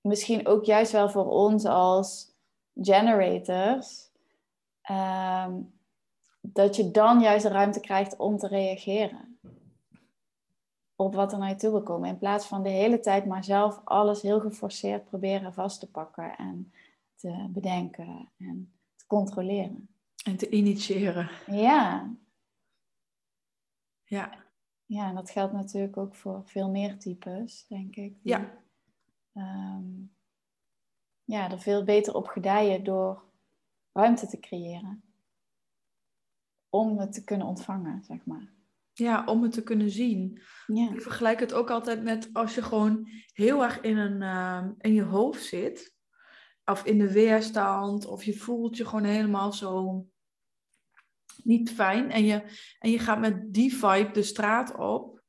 misschien 0.00 0.46
ook 0.46 0.64
juist 0.64 0.92
wel 0.92 1.10
voor 1.10 1.26
ons 1.26 1.64
als 1.64 2.34
generators, 2.74 4.10
ehm, 4.82 5.60
dat 6.40 6.76
je 6.76 6.90
dan 6.90 7.20
juist 7.20 7.42
de 7.42 7.50
ruimte 7.50 7.80
krijgt 7.80 8.16
om 8.16 8.38
te 8.38 8.46
reageren 8.46 9.38
op 10.96 11.14
wat 11.14 11.32
er 11.32 11.38
naar 11.38 11.48
je 11.48 11.54
toe 11.54 11.70
wil 11.70 11.82
komen. 11.82 12.08
In 12.08 12.18
plaats 12.18 12.46
van 12.46 12.62
de 12.62 12.68
hele 12.68 13.00
tijd 13.00 13.26
maar 13.26 13.44
zelf 13.44 13.80
alles 13.84 14.22
heel 14.22 14.40
geforceerd 14.40 15.04
proberen 15.04 15.52
vast 15.52 15.80
te 15.80 15.90
pakken 15.90 16.36
en 16.36 16.72
te 17.14 17.46
bedenken 17.48 18.28
en 18.38 18.72
te 18.96 19.06
controleren. 19.06 19.88
En 20.26 20.36
te 20.36 20.50
initiëren. 20.50 21.30
Ja. 21.46 22.14
Ja. 24.04 24.44
Ja, 24.84 25.08
en 25.08 25.14
dat 25.14 25.30
geldt 25.30 25.52
natuurlijk 25.52 25.96
ook 25.96 26.14
voor 26.14 26.42
veel 26.44 26.70
meer 26.70 26.98
types, 26.98 27.66
denk 27.66 27.96
ik. 27.96 28.22
Die, 28.22 28.32
ja. 28.32 28.64
Um, 29.34 30.14
ja, 31.24 31.50
er 31.50 31.60
veel 31.60 31.84
beter 31.84 32.14
op 32.14 32.26
gedijen 32.26 32.84
door 32.84 33.24
ruimte 33.92 34.26
te 34.26 34.38
creëren. 34.38 35.02
Om 36.68 36.98
het 36.98 37.12
te 37.12 37.24
kunnen 37.24 37.46
ontvangen, 37.46 38.04
zeg 38.04 38.24
maar. 38.24 38.54
Ja, 38.92 39.24
om 39.24 39.42
het 39.42 39.52
te 39.52 39.62
kunnen 39.62 39.90
zien. 39.90 40.40
Ja. 40.66 40.90
Ik 40.90 41.00
vergelijk 41.00 41.40
het 41.40 41.52
ook 41.52 41.70
altijd 41.70 42.02
met 42.02 42.30
als 42.32 42.54
je 42.54 42.62
gewoon 42.62 43.08
heel 43.32 43.62
erg 43.62 43.80
in, 43.80 43.96
een, 43.96 44.22
uh, 44.22 44.68
in 44.78 44.94
je 44.94 45.02
hoofd 45.02 45.44
zit. 45.44 45.94
Of 46.64 46.84
in 46.84 46.98
de 46.98 47.12
weerstand. 47.12 48.06
Of 48.06 48.24
je 48.24 48.34
voelt 48.34 48.76
je 48.76 48.84
gewoon 48.84 49.04
helemaal 49.04 49.52
zo 49.52 50.06
niet 51.44 51.70
fijn 51.70 52.10
en 52.10 52.24
je, 52.24 52.42
en 52.78 52.90
je 52.90 52.98
gaat 52.98 53.20
met 53.20 53.52
die 53.52 53.74
vibe 53.74 54.10
de 54.12 54.22
straat 54.22 54.76
op, 54.76 55.22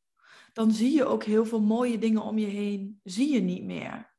dan 0.53 0.71
zie 0.71 0.91
je 0.91 1.05
ook 1.05 1.23
heel 1.23 1.45
veel 1.45 1.61
mooie 1.61 1.97
dingen 1.97 2.21
om 2.21 2.37
je 2.37 2.45
heen, 2.45 2.99
zie 3.03 3.33
je 3.33 3.41
niet 3.41 3.63
meer. 3.63 4.15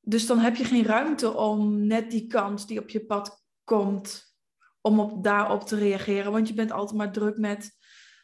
Dus 0.00 0.26
dan 0.26 0.38
heb 0.38 0.56
je 0.56 0.64
geen 0.64 0.84
ruimte 0.84 1.36
om 1.36 1.86
net 1.86 2.10
die 2.10 2.26
kans 2.26 2.66
die 2.66 2.80
op 2.80 2.88
je 2.88 3.04
pad 3.04 3.44
komt, 3.64 4.36
om 4.80 5.00
op, 5.00 5.24
daarop 5.24 5.62
te 5.62 5.76
reageren. 5.76 6.32
Want 6.32 6.48
je 6.48 6.54
bent 6.54 6.70
altijd 6.70 6.98
maar 6.98 7.12
druk 7.12 7.38
met, 7.38 7.76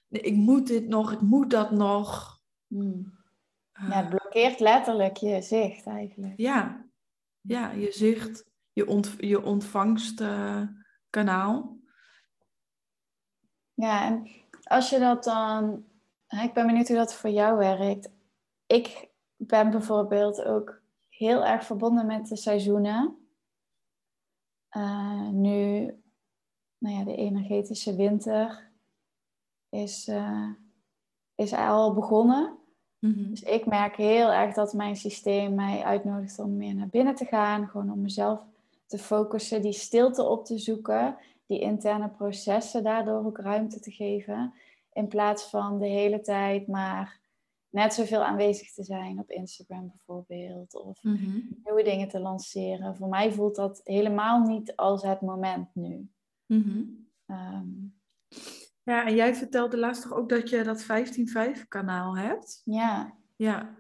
ik 0.09 0.35
moet 0.35 0.67
dit 0.67 0.89
nog, 0.89 1.13
ik 1.13 1.21
moet 1.21 1.51
dat 1.51 1.71
nog. 1.71 2.41
Hmm. 2.67 3.17
Ja, 3.73 4.03
het 4.03 4.09
blokkeert 4.09 4.61
letterlijk 4.61 5.17
je 5.17 5.43
zicht 5.43 5.87
eigenlijk. 5.87 6.35
Ja, 6.37 6.89
ja 7.41 7.71
je 7.71 7.93
zicht 7.93 8.48
je, 8.79 8.87
ont, 8.87 9.15
je 9.19 9.43
ontvangstkanaal. 9.43 11.77
ja, 13.75 14.07
en 14.07 14.29
als 14.63 14.91
je 14.91 14.99
dat 14.99 15.25
dan... 15.25 15.87
Ik 16.45 16.53
ben 16.53 16.67
benieuwd 16.67 16.89
hoe 16.89 16.97
dat 16.97 17.15
voor 17.15 17.31
jou 17.31 17.59
werkt. 17.59 18.11
Ik 18.67 19.09
ben 19.37 19.71
bijvoorbeeld 19.71 20.45
ook 20.45 20.81
heel 21.09 21.45
erg 21.45 21.65
verbonden 21.65 22.07
met 22.07 22.27
de 22.27 22.37
seizoenen. 22.37 23.17
Uh, 24.77 25.29
nu, 25.29 25.85
nou 26.79 26.97
ja, 26.97 27.05
de 27.05 27.17
energetische 27.17 27.97
winter 27.97 28.71
is, 29.69 30.09
uh, 30.09 30.51
is 31.35 31.53
al 31.53 31.95
begonnen. 31.95 32.59
Mhm. 32.99 33.31
Dus 33.31 33.43
ik 33.43 33.67
merk 33.67 33.97
heel 33.97 34.33
erg 34.33 34.55
dat 34.55 34.73
mijn 34.73 34.97
systeem 34.97 35.55
mij 35.55 35.85
uitnodigt 35.85 36.39
om 36.39 36.57
meer 36.57 36.75
naar 36.75 36.89
binnen 36.89 37.15
te 37.15 37.25
gaan. 37.25 37.69
Gewoon 37.69 37.93
om 37.93 38.01
mezelf 38.01 38.41
te 38.89 38.99
focussen, 38.99 39.63
die 39.63 39.73
stilte 39.73 40.23
op 40.23 40.45
te 40.45 40.59
zoeken, 40.59 41.17
die 41.47 41.61
interne 41.61 42.09
processen 42.11 42.83
daardoor 42.83 43.25
ook 43.27 43.39
ruimte 43.39 43.81
te 43.81 43.91
geven. 43.91 44.55
In 44.93 45.09
plaats 45.09 45.45
van 45.51 45.79
de 45.79 45.87
hele 45.87 46.21
tijd 46.21 46.67
maar 46.69 47.21
net 47.71 47.95
zoveel 47.95 48.25
aanwezig 48.25 48.73
te 48.73 48.85
zijn 48.85 49.19
op 49.19 49.31
Instagram 49.31 49.89
bijvoorbeeld. 49.89 50.75
Of 50.75 51.03
Mhm. 51.03 51.41
nieuwe 51.65 51.83
dingen 51.83 52.09
te 52.09 52.21
lanceren. 52.21 52.97
Voor 52.97 53.09
mij 53.09 53.33
voelt 53.33 53.57
dat 53.57 53.81
helemaal 53.85 54.41
niet 54.41 54.77
als 54.77 55.03
het 55.03 55.21
moment 55.21 55.69
nu. 55.75 56.09
Mhm. 56.47 56.83
Ehm, 57.27 57.67
Ja, 58.83 59.07
en 59.07 59.15
jij 59.15 59.35
vertelde 59.35 59.77
laatst 59.79 60.03
toch 60.03 60.13
ook 60.13 60.29
dat 60.29 60.51
je 60.51 60.63
dat 60.65 60.83
15-5 60.83 61.69
kanaal 61.69 62.17
hebt? 62.17 62.63
ja, 62.65 63.13
Ja. 63.37 63.77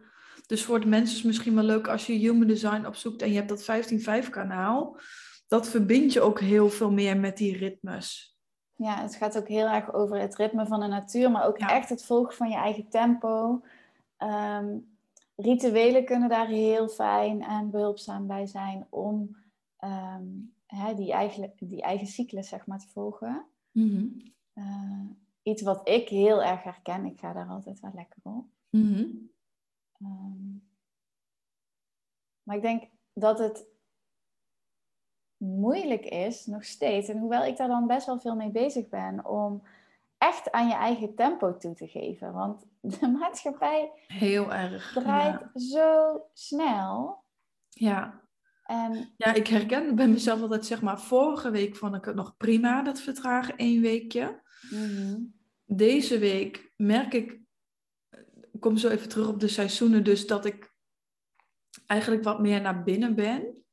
Dus 0.49 0.64
voor 0.64 0.81
de 0.81 0.87
mensen 0.87 1.09
is 1.11 1.17
het 1.17 1.25
misschien 1.26 1.55
wel 1.55 1.64
leuk 1.64 1.88
als 1.88 2.07
je 2.07 2.12
human 2.12 2.47
design 2.47 2.87
opzoekt 2.87 3.23
en 3.23 3.28
je 3.28 3.35
hebt 3.43 3.49
dat 3.49 3.62
15-5 4.26 4.31
kanaal. 4.31 4.97
Dat 5.49 5.69
verbindt 5.69 6.12
je 6.12 6.21
ook 6.21 6.40
heel 6.40 6.69
veel 6.71 6.90
meer 6.90 7.17
met 7.17 7.37
die 7.37 7.57
ritmes. 7.57 8.37
ja, 8.76 9.02
het 9.02 9.14
gaat 9.14 9.38
ook 9.38 9.49
heel 9.49 9.67
erg 9.67 9.93
over 9.93 10.21
het 10.21 10.37
ritme 10.37 10.67
van 10.67 10.81
de 10.81 10.87
natuur, 10.87 11.31
maar 11.31 11.47
ook 11.47 11.59
Ja. 11.59 11.69
echt 11.75 11.88
het 11.88 12.05
volgen 12.05 12.35
van 12.35 12.49
je 12.50 12.57
eigen 12.57 12.88
tempo. 12.88 13.62
Ehm, 14.17 14.76
rituelen 15.37 16.05
kunnen 16.05 16.28
daar 16.28 16.47
heel 16.47 16.88
fijn 16.88 17.43
en 17.43 17.71
behulpzaam 17.71 18.26
bij 18.26 18.47
zijn 18.47 18.87
om 18.90 19.37
ehm, 19.78 20.25
hè, 20.67 20.95
die, 20.95 21.12
eigen, 21.12 21.52
die 21.59 21.83
eigen 21.83 22.07
cyclus 22.07 22.49
zeg 22.49 22.67
maar, 22.67 22.78
te 22.78 22.88
volgen. 22.88 23.47
Mhm. 23.73 24.07
Eh, 24.52 25.05
iets 25.43 25.62
wat 25.62 25.88
ik 25.88 26.09
heel 26.09 26.43
erg 26.43 26.62
herken, 26.62 27.05
ik 27.05 27.19
ga 27.19 27.33
daar 27.33 27.49
altijd 27.49 27.81
wel 27.81 27.93
lekker 27.95 28.19
op. 28.23 28.45
Mhm. 28.71 29.05
Ehm, 30.00 30.57
maar 32.43 32.57
ik 32.57 32.62
denk 32.62 32.83
dat 33.12 33.38
het 33.38 33.67
moeilijk 35.37 36.05
is, 36.05 36.47
nog 36.47 36.64
steeds, 36.64 37.09
en 37.09 37.19
hoewel 37.19 37.45
ik 37.45 37.57
daar 37.57 37.69
dan 37.69 37.87
best 37.87 38.07
wel 38.07 38.21
veel 38.21 38.37
mee 38.37 38.50
bezig 38.50 38.88
ben, 38.88 39.26
om 39.26 39.62
echt 40.19 40.50
aan 40.50 40.69
je 40.69 40.75
eigen 40.75 41.14
tempo 41.14 41.57
toe 41.57 41.75
te 41.75 41.87
geven. 41.88 42.33
Want 42.33 42.64
de 43.00 43.09
maatschappij 43.09 43.93
Heel 44.07 44.52
erg. 44.55 44.93
draait 44.93 45.40
Ja. 45.52 45.61
zo 45.61 46.21
snel. 46.33 47.25
ja. 47.69 48.26
En 48.64 49.12
Ja, 49.17 49.35
ik 49.35 49.47
herken 49.47 49.95
bij 49.95 50.09
mezelf 50.09 50.40
altijd, 50.40 50.67
zeg 50.67 50.83
maar, 50.83 51.00
vorige 51.00 51.50
week 51.50 51.76
vond 51.76 51.95
ik 51.95 52.05
het 52.05 52.14
nog 52.14 52.37
prima, 52.37 52.83
dat 52.83 53.00
vertragen, 53.00 53.57
één 53.57 53.81
weekje. 53.81 54.43
mhm, 54.71 55.21
Deze 55.64 56.19
week 56.19 56.73
merk 56.76 57.12
ik, 57.14 57.40
ik 58.59 58.65
kom 58.65 58.77
zo 58.77 58.88
even 58.88 59.09
terug 59.09 59.29
op 59.29 59.41
de 59.41 59.49
seizoenen, 59.49 60.05
dus 60.05 60.27
dat 60.27 60.45
ik 60.45 60.73
eigenlijk 61.87 62.25
wat 62.25 62.41
meer 62.41 62.61
naar 62.61 62.83
binnen 62.83 63.15
ben. 63.15 63.65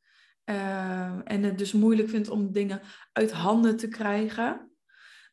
Eh, 0.44 1.20
en 1.24 1.44
het 1.44 1.58
dus 1.58 1.72
moeilijk 1.72 2.10
vind 2.10 2.30
om 2.30 2.51
dingen 2.51 2.82
uit 3.12 3.32
handen 3.32 3.77
te 3.77 3.88
krijgen. 3.88 4.72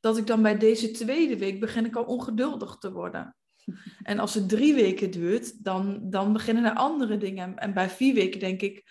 Dat 0.01 0.17
ik 0.17 0.27
dan 0.27 0.43
bij 0.43 0.59
deze 0.59 0.91
tweede 0.91 1.39
week 1.39 1.61
begin 1.61 1.85
ik 1.85 1.97
al 1.97 2.05
ongeduldig 2.05 2.77
te 2.77 2.93
worden. 2.93 3.37
En 4.03 4.19
als 4.19 4.35
het 4.35 4.49
drie 4.49 4.75
weken 4.75 5.11
duurt, 5.11 5.65
dan, 5.65 6.11
dan 6.11 6.33
beginnen 6.33 6.65
er 6.65 6.75
andere 6.75 7.17
dingen. 7.17 7.59
En 7.59 7.75
bij 7.75 7.91
vier 7.91 8.15
weken 8.15 8.41
denk 8.41 8.61
ik, 8.61 8.85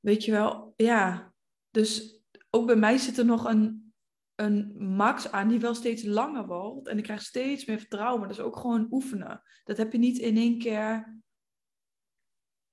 weet 0.00 0.24
je 0.24 0.30
wel, 0.30 0.72
ja. 0.76 1.32
Dus 1.70 2.20
ook 2.50 2.66
bij 2.66 2.76
mij 2.76 2.98
zit 2.98 3.18
er 3.18 3.24
nog 3.24 3.44
een, 3.44 3.85
een 4.36 4.74
max 4.78 5.30
aan 5.32 5.48
die 5.48 5.60
wel 5.60 5.74
steeds 5.74 6.02
langer 6.02 6.46
wordt. 6.46 6.88
En 6.88 6.98
ik 6.98 7.04
krijg 7.04 7.22
steeds 7.22 7.64
meer 7.64 7.78
vertrouwen. 7.78 8.18
Maar 8.18 8.28
dat 8.28 8.38
is 8.38 8.44
ook 8.44 8.56
gewoon 8.56 8.86
oefenen. 8.90 9.42
Dat 9.64 9.76
heb 9.76 9.92
je 9.92 9.98
niet 9.98 10.18
in 10.18 10.36
één 10.36 10.58
keer 10.58 11.14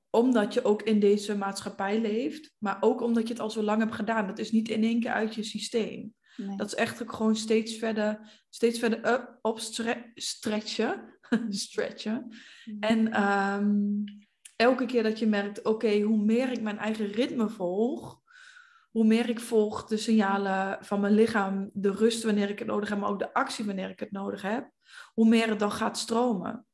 omdat 0.10 0.53
je 0.53 0.63
ook 0.63 0.82
in 0.82 1.00
deze 1.00 1.38
maatschappij 1.38 2.01
leeft. 2.01 2.55
Maar 2.58 2.77
ook 2.79 3.01
omdat 3.01 3.27
je 3.27 3.34
het 3.34 3.41
al 3.41 3.50
zo 3.50 3.62
lang 3.63 3.79
hebt 3.79 3.96
gedaan. 3.96 4.27
Dat 4.27 4.39
is 4.39 4.51
niet 4.51 4.70
in 4.70 4.84
één 4.84 5.00
keer 5.00 5.12
uit 5.12 5.36
je 5.36 5.43
systeem. 5.43 6.13
nee. 6.38 6.58
Dat 6.58 6.67
is 6.67 6.75
echt 6.75 7.01
ook 7.01 7.13
gewoon 7.13 7.36
steeds 7.36 7.77
verder, 7.77 8.43
steeds 8.50 8.79
verder 8.79 9.13
up, 9.13 9.39
op 9.41 9.60
stre- 9.60 10.12
stretchen. 10.13 11.20
stretchen. 11.50 12.27
Mhm. 12.65 12.79
En 12.79 13.12
ehm, 13.12 14.03
elke 14.55 14.86
keer 14.86 15.03
dat 15.03 15.20
je 15.20 15.27
merkt, 15.27 15.63
oké, 15.63 16.00
hoe 16.01 16.24
meer 16.24 16.51
ik 16.51 16.62
mijn 16.62 16.77
eigen 16.77 17.05
ritme 17.08 17.50
volg, 17.50 18.22
hoe 18.93 19.05
meer 19.05 19.29
ik 19.29 19.39
volg 19.39 19.85
de 19.85 19.97
signalen 19.97 20.77
van 20.81 21.00
mijn 21.00 21.13
lichaam, 21.13 21.69
de 21.73 21.91
rust 21.91 22.23
wanneer 22.23 22.50
ik 22.50 22.59
het 22.59 22.67
nodig 22.67 22.89
heb, 22.89 23.00
maar 23.00 23.09
ook 23.09 23.19
de 23.19 23.33
actie 23.33 23.65
wanneer 23.65 23.89
ik 23.89 24.00
het 24.00 24.12
nodig 24.12 24.41
heb, 24.41 24.69
hoe 25.13 25.27
meer 25.27 25.50
het 25.50 25.59
dan 25.59 25.71
gaat 25.71 25.97
stromen. 25.97 26.65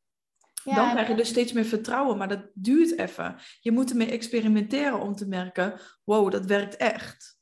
Ja, 0.63 0.75
dan 0.75 0.89
krijg 0.89 1.07
je 1.07 1.15
dus 1.15 1.29
steeds 1.29 1.53
meer 1.53 1.65
vertrouwen, 1.65 2.17
maar 2.17 2.27
dat 2.27 2.41
duurt 2.53 2.97
even. 2.97 3.35
Je 3.59 3.71
moet 3.71 3.89
ermee 3.89 4.11
experimenteren 4.11 4.99
om 4.99 5.15
te 5.15 5.27
merken, 5.27 5.79
wow, 6.03 6.31
dat 6.31 6.45
werkt 6.45 6.77
echt. 6.77 7.37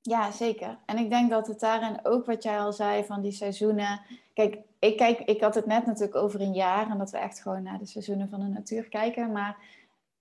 Ja, 0.00 0.30
zeker. 0.30 0.78
En 0.86 0.98
ik 0.98 1.10
denk 1.10 1.30
dat 1.30 1.46
het 1.46 1.60
daarin 1.60 1.98
ook 2.02 2.26
wat 2.26 2.42
jij 2.42 2.60
al 2.60 2.72
zei 2.72 3.04
van 3.04 3.22
die 3.22 3.32
seizoenen. 3.32 4.00
Kijk, 4.34 4.58
ik, 4.78 4.96
kijk, 4.96 5.20
ik 5.20 5.40
had 5.40 5.54
het 5.54 5.66
net 5.66 5.86
natuurlijk 5.86 6.16
over 6.16 6.40
een 6.40 6.54
jaar 6.54 6.90
en 6.90 6.98
dat 6.98 7.10
we 7.10 7.18
echt 7.18 7.40
gewoon 7.40 7.62
naar 7.62 7.78
de 7.78 7.86
seizoenen 7.86 8.28
van 8.28 8.40
de 8.40 8.46
natuur 8.46 8.88
kijken. 8.88 9.32
Maar 9.32 9.56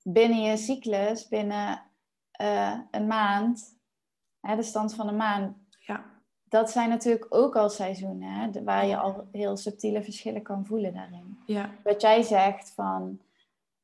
binnen 0.04 0.42
je 0.42 0.58
cyclus, 0.58 1.28
binnen 1.28 1.84
eh, 2.32 2.80
een 2.92 3.08
maand, 3.08 3.80
hè, 4.42 4.56
de 4.56 4.64
stand 4.64 4.94
van 4.96 5.08
een 5.08 5.16
maand, 5.16 5.56
Ja, 5.80 6.06
dat 6.44 6.72
zijn 6.72 6.90
natuurlijk 6.90 7.26
ook 7.30 7.56
al 7.56 7.70
seizoenen 7.70 8.30
hè, 8.34 8.50
de- 8.52 8.64
waar 8.64 8.86
je 8.86 8.98
al 8.98 9.28
heel 9.32 9.58
subtiele 9.58 10.04
verschillen 10.04 10.42
kan 10.42 10.66
voelen 10.66 10.94
daarin. 10.94 11.38
ja, 11.46 11.70
Wat 11.84 12.02
jij 12.02 12.22
zegt 12.22 12.72
van, 12.76 13.22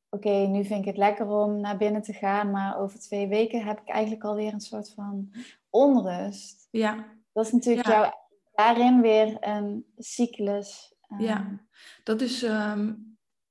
oké, 0.08 0.30
nu 0.46 0.64
vind 0.64 0.80
ik 0.80 0.86
het 0.86 0.96
lekker 0.96 1.26
om 1.28 1.60
naar 1.60 1.76
binnen 1.76 2.02
te 2.02 2.12
gaan, 2.12 2.50
maar 2.50 2.78
over 2.78 2.98
twee 3.00 3.28
weken 3.28 3.64
heb 3.64 3.80
ik 3.80 3.88
eigenlijk 3.88 4.24
alweer 4.24 4.52
een 4.52 4.60
soort 4.60 4.92
van 4.94 5.32
onrust. 5.70 6.68
ja. 6.70 7.16
Dat 7.32 7.46
is 7.46 7.52
natuurlijk 7.52 7.86
Ja. 7.86 7.92
jouw, 8.00 8.12
daarin 8.54 9.00
weer 9.00 9.36
een 9.40 9.84
cyclus. 9.98 10.94
ehm, 11.08 11.22
Ja. 11.22 11.60
Dat 12.04 12.20
is, 12.20 12.42
ehm, 12.42 12.94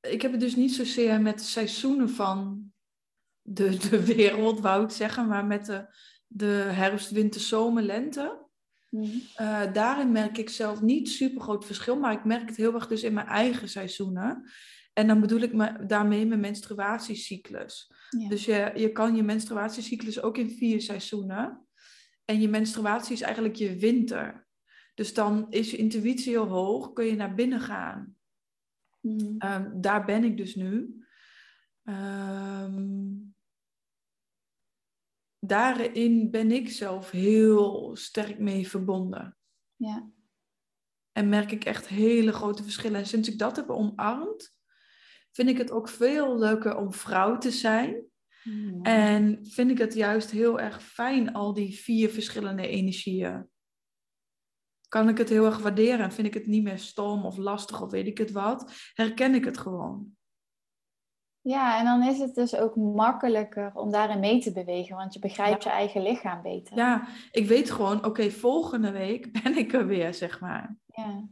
ik 0.02 0.22
heb 0.22 0.32
het 0.32 0.40
dus 0.40 0.56
niet 0.56 0.74
zozeer 0.76 1.22
met 1.22 1.38
de 1.40 1.44
seizoenen 1.46 2.10
van 2.10 2.72
de, 3.42 3.78
de 3.90 4.06
wereld, 4.06 4.60
wou 4.60 4.84
ik 4.84 4.90
zeggen, 4.90 5.28
maar 5.28 5.46
met 5.46 5.66
de, 5.66 5.86
de 6.28 6.70
herfst, 6.72 7.12
winter, 7.12 7.42
zomer, 7.42 7.84
lente. 7.84 8.46
mhm. 8.90 9.18
Eh, 9.36 9.74
daarin 9.74 10.12
merk 10.12 10.38
ik 10.38 10.50
zelf 10.50 10.82
niet 10.82 11.10
super 11.10 11.42
groot 11.42 11.66
verschil, 11.66 12.00
maar 12.00 12.14
ik 12.14 12.26
merk 12.26 12.48
het 12.48 12.58
heel 12.58 12.74
erg 12.74 12.88
dus 12.88 13.04
in 13.04 13.14
mijn 13.14 13.28
eigen 13.28 13.70
seizoenen. 13.70 14.50
En 14.94 15.08
dan 15.08 15.22
bedoel 15.22 15.40
ik 15.40 15.54
me, 15.54 15.86
daarmee 15.86 16.26
mijn 16.26 16.40
menstruatiecyclus. 16.40 17.92
Ja. 18.10 18.30
Dus 18.30 18.46
je, 18.46 18.72
je 18.76 18.92
kan 18.92 19.16
je 19.16 19.24
menstruatiecyclus 19.24 20.22
ook 20.22 20.38
in 20.38 20.50
vier 20.50 20.82
seizoenen. 20.82 21.68
En 22.26 22.42
je 22.42 22.48
menstruatie 22.48 23.14
is 23.14 23.22
eigenlijk 23.22 23.56
je 23.56 23.76
winter. 23.76 24.48
Dus 24.94 25.14
dan 25.14 25.48
is 25.50 25.72
je 25.72 25.78
intuïtie 25.78 26.32
heel 26.32 26.48
hoog, 26.48 26.94
kun 26.94 27.06
je 27.06 27.16
naar 27.16 27.36
binnen 27.36 27.62
gaan. 27.62 28.16
Mhm. 29.02 29.36
Ehm, 29.38 29.82
daar 29.82 30.06
ben 30.06 30.24
ik 30.24 30.38
dus 30.38 30.56
nu. 30.56 31.06
Ehm, 31.84 33.06
daarin 35.40 36.32
ben 36.32 36.52
ik 36.52 36.70
zelf 36.70 37.12
heel 37.12 37.96
sterk 37.96 38.40
mee 38.40 38.68
verbonden. 38.68 39.38
ja. 39.76 40.10
En 41.12 41.30
merk 41.30 41.52
ik 41.52 41.66
echt 41.66 41.88
hele 41.88 42.32
grote 42.32 42.64
verschillen. 42.64 43.00
En 43.00 43.06
sinds 43.06 43.30
ik 43.30 43.40
dat 43.40 43.56
heb 43.56 43.70
omarmd, 43.70 44.56
vind 45.32 45.50
ik 45.50 45.58
het 45.58 45.72
ook 45.72 45.90
veel 45.90 46.38
leuker 46.38 46.78
om 46.78 46.94
vrouw 46.94 47.38
te 47.38 47.52
zijn. 47.52 48.06
En 48.82 49.40
vind 49.42 49.72
ik 49.72 49.78
het 49.78 49.94
juist 49.94 50.32
heel 50.32 50.60
erg 50.60 50.84
fijn, 50.84 51.34
al 51.34 51.54
die 51.54 51.80
vier 51.80 52.10
verschillende 52.10 52.68
energieën. 52.68 53.50
Kan 54.88 55.10
ik 55.10 55.18
het 55.18 55.30
heel 55.30 55.46
erg 55.46 55.58
waarderen 55.58 56.00
en 56.00 56.12
vind 56.12 56.28
ik 56.28 56.34
het 56.34 56.46
niet 56.46 56.64
meer 56.64 56.80
stom 56.80 57.26
of 57.26 57.38
lastig 57.38 57.82
of 57.82 57.92
weet 57.92 58.08
ik 58.08 58.18
het 58.18 58.32
wat. 58.32 58.72
Herken 58.94 59.34
ik 59.34 59.46
het 59.46 59.58
gewoon. 59.58 60.17
Ja, 61.48 61.80
en 61.80 61.86
dan 61.86 62.04
is 62.04 62.20
het 62.20 62.36
dus 62.36 62.56
ook 62.56 62.76
makkelijker 62.76 63.72
om 63.74 63.92
daarin 63.92 64.20
mee 64.20 64.40
te 64.42 64.52
bewegen, 64.52 64.96
want 64.96 65.14
je 65.14 65.20
begrijpt 65.20 65.64
Ja. 65.64 65.70
je 65.70 65.76
eigen 65.76 66.02
lichaam 66.02 66.42
beter. 66.42 66.78
Ja, 66.78 67.08
ik 67.32 67.48
weet 67.48 67.72
gewoon, 67.72 68.06
oké, 68.06 68.32
volgende 68.32 68.92
week 68.92 69.32
ben 69.44 69.58
ik 69.58 69.74
er 69.74 69.88
weer, 69.88 70.14
zeg 70.14 70.40
maar. 70.40 70.78
Ja. 70.86 71.28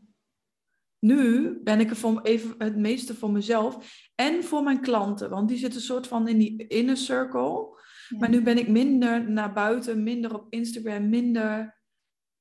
Nu 0.99 1.53
ben 1.63 1.79
ik 1.79 1.89
er 1.89 1.95
voor, 1.95 2.21
even 2.21 2.55
het 2.57 2.75
meeste 2.77 3.15
voor 3.15 3.31
mezelf 3.31 4.01
en 4.15 4.43
voor 4.43 4.63
mijn 4.63 4.81
klanten. 4.81 5.29
Want 5.29 5.47
die 5.47 5.57
zitten 5.57 5.79
een 5.79 5.85
soort 5.85 6.07
van 6.07 6.27
in 6.27 6.37
die 6.37 6.67
inner 6.67 6.97
circle. 6.97 7.79
Ja. 8.09 8.17
Maar 8.19 8.29
nu 8.29 8.41
ben 8.41 8.57
ik 8.57 8.67
minder 8.67 9.31
naar 9.31 9.53
buiten, 9.53 10.03
minder 10.03 10.33
op 10.33 10.45
Instagram, 10.49 11.09
minder 11.09 11.79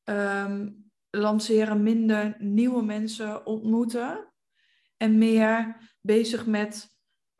ehm, 0.04 0.68
lanceren, 1.10 1.82
minder 1.82 2.36
nieuwe 2.38 2.82
mensen 2.82 3.46
ontmoeten. 3.46 4.32
En 4.96 5.18
meer 5.18 5.76
bezig 6.00 6.46
met 6.46 6.93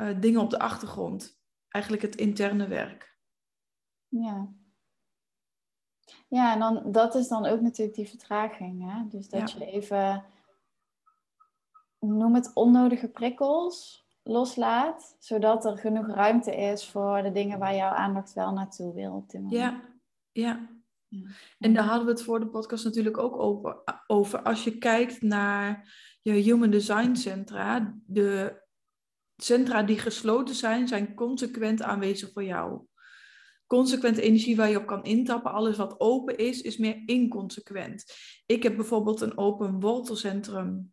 eh, 0.04 0.20
dingen 0.20 0.40
op 0.40 0.50
de 0.50 0.58
achtergrond. 0.58 1.42
Eigenlijk 1.68 2.04
het 2.04 2.16
interne 2.16 2.68
werk. 2.68 3.18
Ja. 4.08 4.52
Ja, 6.28 6.52
en 6.52 6.58
dan, 6.58 6.92
dat 6.92 7.14
is 7.14 7.28
dan 7.28 7.46
ook 7.46 7.60
natuurlijk 7.60 7.96
die 7.96 8.08
vertraging. 8.08 8.92
Hè? 8.92 9.08
Dus 9.08 9.28
dat 9.28 9.50
Ja. 9.50 9.58
je 9.58 9.70
even, 9.70 10.24
noem 11.98 12.34
het 12.34 12.50
onnodige 12.54 13.08
prikkels, 13.08 14.06
loslaat. 14.22 15.16
Zodat 15.18 15.64
er 15.64 15.78
genoeg 15.78 16.06
ruimte 16.06 16.56
is 16.56 16.90
voor 16.90 17.22
de 17.22 17.32
dingen 17.32 17.58
waar 17.58 17.74
jouw 17.74 17.92
aandacht 17.92 18.32
wel 18.32 18.52
naartoe 18.52 18.94
wil 18.94 19.14
op 19.14 19.30
dit 19.30 19.40
moment. 19.42 19.60
Ja, 19.60 19.80
ja. 20.32 20.68
En 21.58 21.74
daar 21.74 21.84
hadden 21.84 22.04
we 22.06 22.12
het 22.12 22.22
voor 22.22 22.40
de 22.40 22.48
podcast 22.48 22.84
natuurlijk 22.84 23.18
ook 23.18 23.36
over. 23.36 23.82
over. 24.06 24.42
Als 24.42 24.64
je 24.64 24.78
kijkt 24.78 25.22
naar 25.22 25.92
je 26.22 26.32
Human 26.32 26.70
Design 26.70 27.14
Centra, 27.14 27.94
de 28.06 28.62
centra 29.36 29.82
die 29.82 29.98
gesloten 29.98 30.54
zijn, 30.54 30.88
zijn 30.88 31.14
consequent 31.14 31.82
aanwezig 31.82 32.32
voor 32.32 32.44
jou. 32.44 32.82
Consequent 33.66 34.16
energie 34.16 34.56
waar 34.56 34.70
je 34.70 34.78
op 34.78 34.86
kan 34.86 35.04
intappen, 35.04 35.52
alles 35.52 35.76
wat 35.76 36.00
open 36.00 36.36
is, 36.36 36.60
is 36.60 36.76
meer 36.76 37.02
inconsequent. 37.06 38.04
Ik 38.46 38.62
heb 38.62 38.76
bijvoorbeeld 38.76 39.20
een 39.20 39.38
open 39.38 39.80
wortelcentrum 39.80 40.92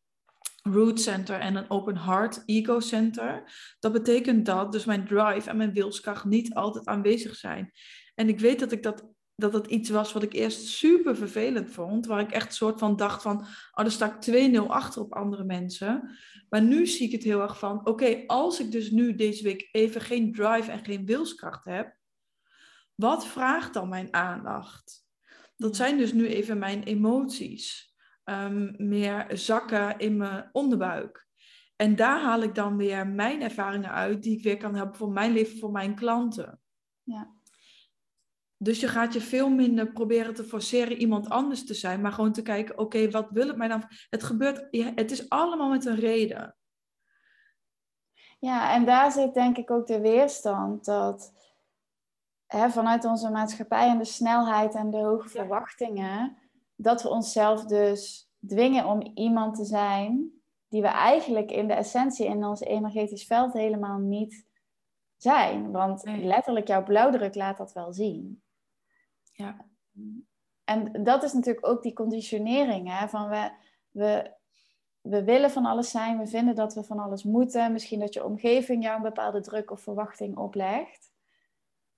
root 0.61 0.99
center 0.99 1.39
en 1.39 1.55
een 1.55 1.69
open 1.69 1.97
heart 1.97 2.43
ego 2.45 2.79
center. 2.79 3.43
Dat 3.79 3.91
betekent 3.91 4.45
dat 4.45 4.71
dus 4.71 4.85
mijn 4.85 5.05
drive 5.07 5.49
en 5.49 5.57
mijn 5.57 5.73
wilskracht 5.73 6.25
niet 6.25 6.53
altijd 6.53 6.85
aanwezig 6.85 7.35
zijn. 7.35 7.71
En 8.15 8.29
ik 8.29 8.39
weet 8.39 8.59
dat 8.59 8.71
ik 8.71 8.83
dat 8.83 9.10
dat 9.41 9.53
het 9.53 9.67
iets 9.67 9.89
was 9.89 10.13
wat 10.13 10.23
ik 10.23 10.33
eerst 10.33 10.67
super 10.67 11.15
vervelend 11.15 11.71
vond. 11.71 12.05
Waar 12.05 12.19
ik 12.19 12.31
echt 12.31 12.53
soort 12.53 12.79
van 12.79 12.95
dacht 12.95 13.21
van, 13.21 13.39
oh, 13.39 13.47
daar 13.75 13.91
sta 13.91 14.17
ik 14.19 14.53
2-0 14.61 14.67
achter 14.67 15.01
op 15.01 15.13
andere 15.13 15.43
mensen. 15.43 16.17
Maar 16.49 16.61
nu 16.61 16.87
zie 16.87 17.05
ik 17.05 17.11
het 17.11 17.23
heel 17.23 17.41
erg 17.41 17.59
van, 17.59 17.87
oké, 17.87 18.23
als 18.27 18.59
ik 18.59 18.71
dus 18.71 18.91
nu 18.91 19.15
deze 19.15 19.43
week 19.43 19.69
even 19.71 20.01
geen 20.01 20.33
drive 20.33 20.71
en 20.71 20.85
geen 20.85 21.05
wilskracht 21.05 21.65
heb, 21.65 21.95
wat 22.95 23.27
vraagt 23.27 23.73
dan 23.73 23.89
mijn 23.89 24.13
aandacht? 24.13 25.05
Dat 25.57 25.75
zijn 25.75 25.97
dus 25.97 26.13
nu 26.13 26.27
even 26.27 26.57
mijn 26.57 26.83
emoties. 26.83 27.95
Ehm, 28.23 28.73
meer 28.77 29.25
zakken 29.29 29.97
in 29.97 30.17
mijn 30.17 30.49
onderbuik. 30.51 31.27
En 31.75 31.95
daar 31.95 32.21
haal 32.21 32.41
ik 32.41 32.55
dan 32.55 32.77
weer 32.77 33.07
mijn 33.07 33.41
ervaringen 33.41 33.91
uit, 33.91 34.23
die 34.23 34.37
ik 34.37 34.43
weer 34.43 34.57
kan 34.57 34.75
helpen 34.75 34.95
voor 34.95 35.11
mijn 35.11 35.31
leven, 35.31 35.57
voor 35.57 35.71
mijn 35.71 35.95
klanten. 35.95 36.59
Ja. 37.03 37.40
Dus 38.63 38.79
je 38.79 38.87
gaat 38.87 39.13
je 39.13 39.21
veel 39.21 39.49
minder 39.49 39.91
proberen 39.91 40.33
te 40.33 40.43
forceren 40.43 40.97
iemand 40.97 41.29
anders 41.29 41.65
te 41.65 41.73
zijn, 41.73 42.01
maar 42.01 42.11
gewoon 42.11 42.31
te 42.31 42.41
kijken, 42.41 42.77
oké, 42.77 43.09
wat 43.09 43.27
wil 43.29 43.47
het 43.47 43.57
mij 43.57 43.67
dan? 43.67 43.83
Het 44.09 44.23
gebeurt, 44.23 44.67
het 44.95 45.11
is 45.11 45.29
allemaal 45.29 45.69
met 45.69 45.85
een 45.85 45.95
reden. 45.95 46.55
Ja, 48.39 48.73
en 48.73 48.85
daar 48.85 49.11
zit 49.11 49.33
denk 49.33 49.57
ik 49.57 49.71
ook 49.71 49.87
de 49.87 50.01
weerstand 50.01 50.85
dat 50.85 51.33
hè, 52.45 52.69
vanuit 52.69 53.05
onze 53.05 53.31
maatschappij 53.31 53.87
en 53.87 53.97
de 53.97 54.05
snelheid 54.05 54.75
en 54.75 54.89
de 54.89 54.97
hoge 54.97 55.29
verwachtingen, 55.29 56.37
dat 56.75 57.03
we 57.03 57.09
onszelf 57.09 57.65
dus 57.65 58.29
dwingen 58.47 58.85
om 58.85 59.11
iemand 59.13 59.55
te 59.55 59.65
zijn 59.65 60.31
die 60.67 60.81
we 60.81 60.87
eigenlijk 60.87 61.51
in 61.51 61.67
de 61.67 61.73
essentie 61.73 62.25
in 62.25 62.45
ons 62.45 62.59
energetisch 62.59 63.25
veld 63.25 63.53
helemaal 63.53 63.99
niet 63.99 64.45
zijn. 65.17 65.71
Want 65.71 66.03
letterlijk 66.05 66.67
jouw 66.67 66.83
blauwdruk 66.83 67.35
laat 67.35 67.57
dat 67.57 67.73
wel 67.73 67.93
zien. 67.93 68.43
Ja. 69.41 69.65
En 70.63 71.03
dat 71.03 71.23
is 71.23 71.33
natuurlijk 71.33 71.67
ook 71.67 71.83
die 71.83 71.93
conditionering, 71.93 72.99
hè, 72.99 73.09
van 73.09 73.29
we, 73.29 73.51
we, 73.89 74.33
we 75.01 75.23
willen 75.23 75.51
van 75.51 75.65
alles 75.65 75.91
zijn, 75.91 76.17
we 76.17 76.27
vinden 76.27 76.55
dat 76.55 76.73
we 76.73 76.83
van 76.83 76.99
alles 76.99 77.23
moeten. 77.23 77.71
Misschien 77.71 77.99
dat 77.99 78.13
je 78.13 78.25
omgeving 78.25 78.83
jou 78.83 78.95
een 78.95 79.01
bepaalde 79.01 79.41
druk 79.41 79.71
of 79.71 79.81
verwachting 79.81 80.37
oplegt. 80.37 81.11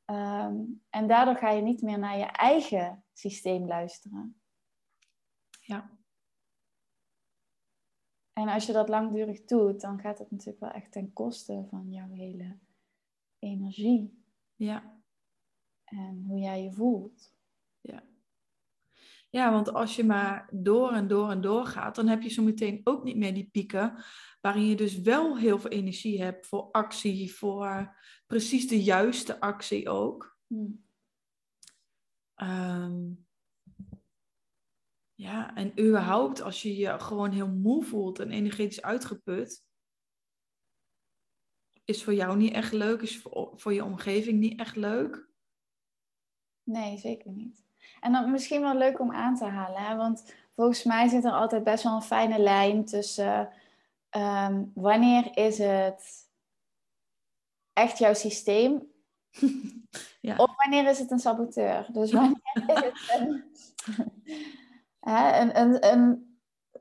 Ehm, 0.06 0.56
en 0.90 1.08
daardoor 1.08 1.36
ga 1.36 1.50
je 1.50 1.62
niet 1.62 1.82
meer 1.82 2.00
naar 2.00 2.18
je 2.18 2.26
eigen 2.26 3.04
systeem 3.14 3.68
luisteren. 3.68 4.42
Ja. 5.60 5.98
En 8.34 8.48
als 8.48 8.66
je 8.66 8.74
dat 8.74 8.90
langdurig 8.90 9.44
doet, 9.44 9.82
dan 9.82 10.00
gaat 10.00 10.20
het 10.20 10.32
natuurlijk 10.32 10.60
wel 10.60 10.72
echt 10.72 10.92
ten 10.92 11.14
koste 11.14 11.66
van 11.70 11.92
jouw 11.92 12.10
hele 12.10 12.58
energie. 13.40 14.24
Ja. 14.56 15.02
En 15.84 16.24
hoe 16.28 16.40
jij 16.40 16.64
je 16.64 16.72
voelt. 16.72 17.33
Ja. 17.84 18.04
Ja, 19.30 19.52
want 19.52 19.74
als 19.74 19.96
je 19.96 20.04
maar 20.04 20.50
door 20.52 20.92
en 20.92 21.08
door 21.08 21.30
en 21.30 21.42
door 21.42 21.66
gaat, 21.66 21.96
dan 21.96 22.08
heb 22.08 22.22
je 22.22 22.30
zo 22.30 22.44
meteen 22.44 22.82
ook 22.84 23.04
niet 23.04 23.18
meer 23.18 23.34
die 23.34 23.50
pieken, 23.52 24.04
waarin 24.42 24.66
je 24.66 24.76
dus 24.76 25.02
wel 25.02 25.38
heel 25.38 25.60
veel 25.60 25.70
energie 25.70 26.22
hebt 26.24 26.48
voor 26.48 26.72
actie, 26.72 27.34
voor 27.34 27.98
precies 28.28 28.68
de 28.68 28.84
juiste 28.84 29.40
actie 29.40 29.90
ook. 29.90 30.38
Hmm. 30.48 30.86
Ehm, 32.36 33.12
ja, 35.14 35.56
en 35.56 35.80
überhaupt 35.80 36.42
als 36.42 36.62
je 36.62 36.76
je 36.76 37.00
gewoon 37.00 37.32
heel 37.32 37.50
moe 37.50 37.84
voelt 37.84 38.20
en 38.20 38.32
energetisch 38.32 38.82
uitgeput, 38.82 39.66
is 41.86 42.04
voor 42.04 42.14
jou 42.14 42.38
niet 42.38 42.54
echt 42.54 42.74
leuk, 42.74 43.02
is 43.02 43.22
voor, 43.22 43.52
voor 43.56 43.74
je 43.74 43.84
omgeving 43.84 44.40
niet 44.40 44.60
echt 44.60 44.76
leuk. 44.76 45.30
Nee, 46.64 46.98
zeker 46.98 47.32
niet. 47.32 47.63
En 48.04 48.12
dan 48.12 48.32
misschien 48.32 48.62
wel 48.62 48.76
leuk 48.76 49.00
om 49.00 49.12
aan 49.12 49.36
te 49.36 49.46
halen, 49.46 49.82
hè? 49.82 49.96
want 49.96 50.34
volgens 50.56 50.84
mij 50.84 51.08
zit 51.08 51.26
er 51.26 51.32
altijd 51.32 51.64
best 51.64 51.84
wel 51.84 51.96
een 51.96 52.02
fijne 52.02 52.40
lijn 52.40 52.86
tussen 52.86 53.50
ehm, 54.10 54.64
wanneer 54.74 55.38
is 55.38 55.58
het 55.58 56.30
echt 57.74 57.98
jouw 57.98 58.14
systeem 58.14 58.92
ja. 60.22 60.36
of 60.36 60.56
wanneer 60.56 60.90
is 60.90 61.00
het 61.00 61.12
een 61.12 61.20
saboteur. 61.20 61.88
Dus 61.92 62.12
wanneer 62.18 62.42
is 62.94 63.10
het 63.10 63.20
een, 63.20 63.44
hè, 65.14 65.40
een, 65.42 65.60
een, 65.60 65.92
een 65.92 66.38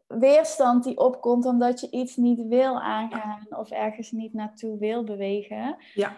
weerstand 0.06 0.84
die 0.84 0.98
opkomt 0.98 1.44
omdat 1.44 1.80
je 1.80 1.90
iets 1.90 2.16
niet 2.16 2.46
wil 2.46 2.80
aangaan 2.80 3.46
of 3.48 3.70
ergens 3.70 4.10
niet 4.10 4.32
naartoe 4.32 4.78
wil 4.78 5.04
bewegen. 5.04 5.76
Ja. 5.94 6.16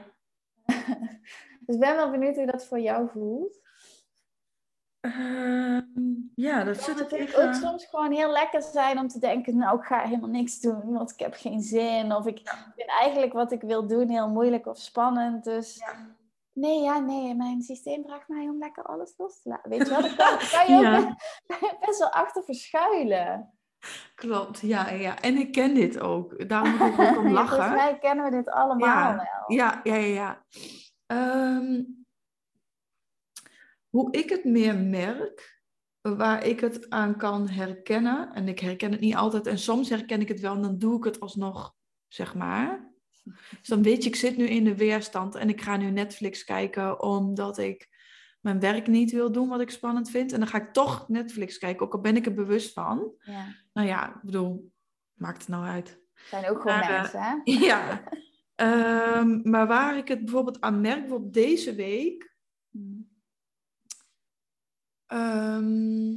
dus 1.66 1.74
ik 1.74 1.80
ben 1.80 1.96
wel 1.96 2.10
benieuwd 2.10 2.36
hoe 2.36 2.46
dat 2.46 2.66
voor 2.66 2.80
jou 2.80 3.08
voelt. 3.08 3.62
Uh, 5.04 5.78
ja, 6.34 6.64
dat 6.64 6.82
zit 6.82 6.98
het 6.98 7.36
ook 7.36 7.54
soms 7.54 7.86
gewoon 7.86 8.12
heel 8.12 8.30
lekker 8.30 8.62
zijn 8.62 8.98
om 8.98 9.08
te 9.08 9.18
denken, 9.18 9.56
nou, 9.56 9.78
ik 9.78 9.84
ga 9.84 9.98
helemaal 9.98 10.28
niks 10.28 10.60
doen, 10.60 10.92
want 10.92 11.10
ik 11.10 11.18
heb 11.18 11.34
geen 11.34 11.60
zin. 11.60 12.14
Of 12.14 12.26
ik 12.26 12.40
vind 12.76 12.88
eigenlijk 13.00 13.32
wat 13.32 13.52
ik 13.52 13.60
wil 13.60 13.86
doen 13.86 14.08
heel 14.08 14.28
moeilijk 14.28 14.66
of 14.66 14.78
spannend. 14.78 15.44
Dus 15.44 15.76
ja. 15.76 16.16
nee, 16.52 16.82
ja, 16.82 16.98
nee, 16.98 17.34
mijn 17.34 17.62
systeem 17.62 18.02
vraagt 18.06 18.28
mij 18.28 18.48
om 18.48 18.58
lekker 18.58 18.82
alles 18.82 19.14
los 19.16 19.42
te 19.42 19.48
laten. 19.48 19.70
Weet 19.70 19.88
je 19.88 19.94
wat? 19.94 20.16
Daar 20.16 20.64
kan, 20.66 20.80
je 20.80 20.96
ook 20.98 21.80
best 21.86 21.98
wel 21.98 22.12
achter 22.12 22.42
verschuilen. 22.42 23.52
Klopt, 24.14 24.60
ja, 24.60 24.90
ja. 24.90 25.20
En 25.20 25.36
ik 25.36 25.52
ken 25.52 25.74
dit 25.74 26.00
ook. 26.00 26.48
Daarom 26.48 26.76
moet 26.76 26.92
ik 26.92 26.98
ook 26.98 27.16
om 27.16 27.32
lachen. 27.40 27.56
Volgens 27.56 27.74
mij 27.74 27.98
kennen 27.98 28.24
we 28.24 28.30
dit 28.30 28.50
allemaal 28.50 29.14
wel. 29.14 29.56
Ja, 29.56 29.80
ja, 29.82 29.94
ja. 29.94 29.94
ja. 29.94 30.42
Um, 31.06 32.03
hoe 33.94 34.08
ik 34.10 34.30
het 34.30 34.44
meer 34.44 34.78
merk, 34.78 35.62
waar 36.00 36.46
ik 36.46 36.60
het 36.60 36.90
aan 36.90 37.16
kan 37.16 37.48
herkennen, 37.48 38.32
en 38.32 38.48
ik 38.48 38.58
herken 38.58 38.90
het 38.90 39.00
niet 39.00 39.14
altijd, 39.14 39.46
en 39.46 39.58
soms 39.58 39.88
herken 39.88 40.20
ik 40.20 40.28
het 40.28 40.40
wel, 40.40 40.54
en 40.54 40.62
dan 40.62 40.78
doe 40.78 40.96
ik 40.96 41.04
het 41.04 41.20
alsnog, 41.20 41.74
zeg 42.08 42.34
maar. 42.34 42.92
Dus 43.58 43.68
dan 43.68 43.82
weet 43.82 44.02
je, 44.02 44.08
ik 44.08 44.16
zit 44.16 44.36
nu 44.36 44.44
in 44.44 44.64
de 44.64 44.76
weerstand 44.76 45.34
en 45.34 45.48
ik 45.48 45.60
ga 45.60 45.76
nu 45.76 45.90
Netflix 45.90 46.44
kijken 46.44 47.02
omdat 47.02 47.58
ik 47.58 47.88
mijn 48.40 48.60
werk 48.60 48.86
niet 48.86 49.12
wil 49.12 49.32
doen 49.32 49.48
wat 49.48 49.60
ik 49.60 49.70
spannend 49.70 50.10
vind. 50.10 50.32
En 50.32 50.38
dan 50.38 50.48
ga 50.48 50.58
ik 50.58 50.72
toch 50.72 51.08
Netflix 51.08 51.58
kijken, 51.58 51.86
ook 51.86 51.94
al 51.94 52.00
ben 52.00 52.16
ik 52.16 52.26
er 52.26 52.34
bewust 52.34 52.72
van. 52.72 53.12
Ja. 53.18 53.46
Nou 53.72 53.88
ja, 53.88 54.08
ik 54.08 54.22
bedoel, 54.22 54.72
maakt 55.12 55.38
het 55.38 55.48
nou 55.48 55.64
uit. 55.64 56.00
Zijn 56.14 56.48
ook 56.50 56.60
gewoon 56.60 56.80
eh, 56.80 57.00
mensen, 57.00 57.20
hè? 57.20 57.40
Ja. 57.66 58.02
Ehm, 58.54 59.50
maar 59.50 59.66
waar 59.66 59.96
ik 59.96 60.08
het 60.08 60.24
bijvoorbeeld 60.24 60.60
aan 60.60 60.80
merk, 60.80 61.00
bijvoorbeeld 61.00 61.34
deze 61.34 61.74
week, 61.74 62.32
Ehm, 65.06 66.14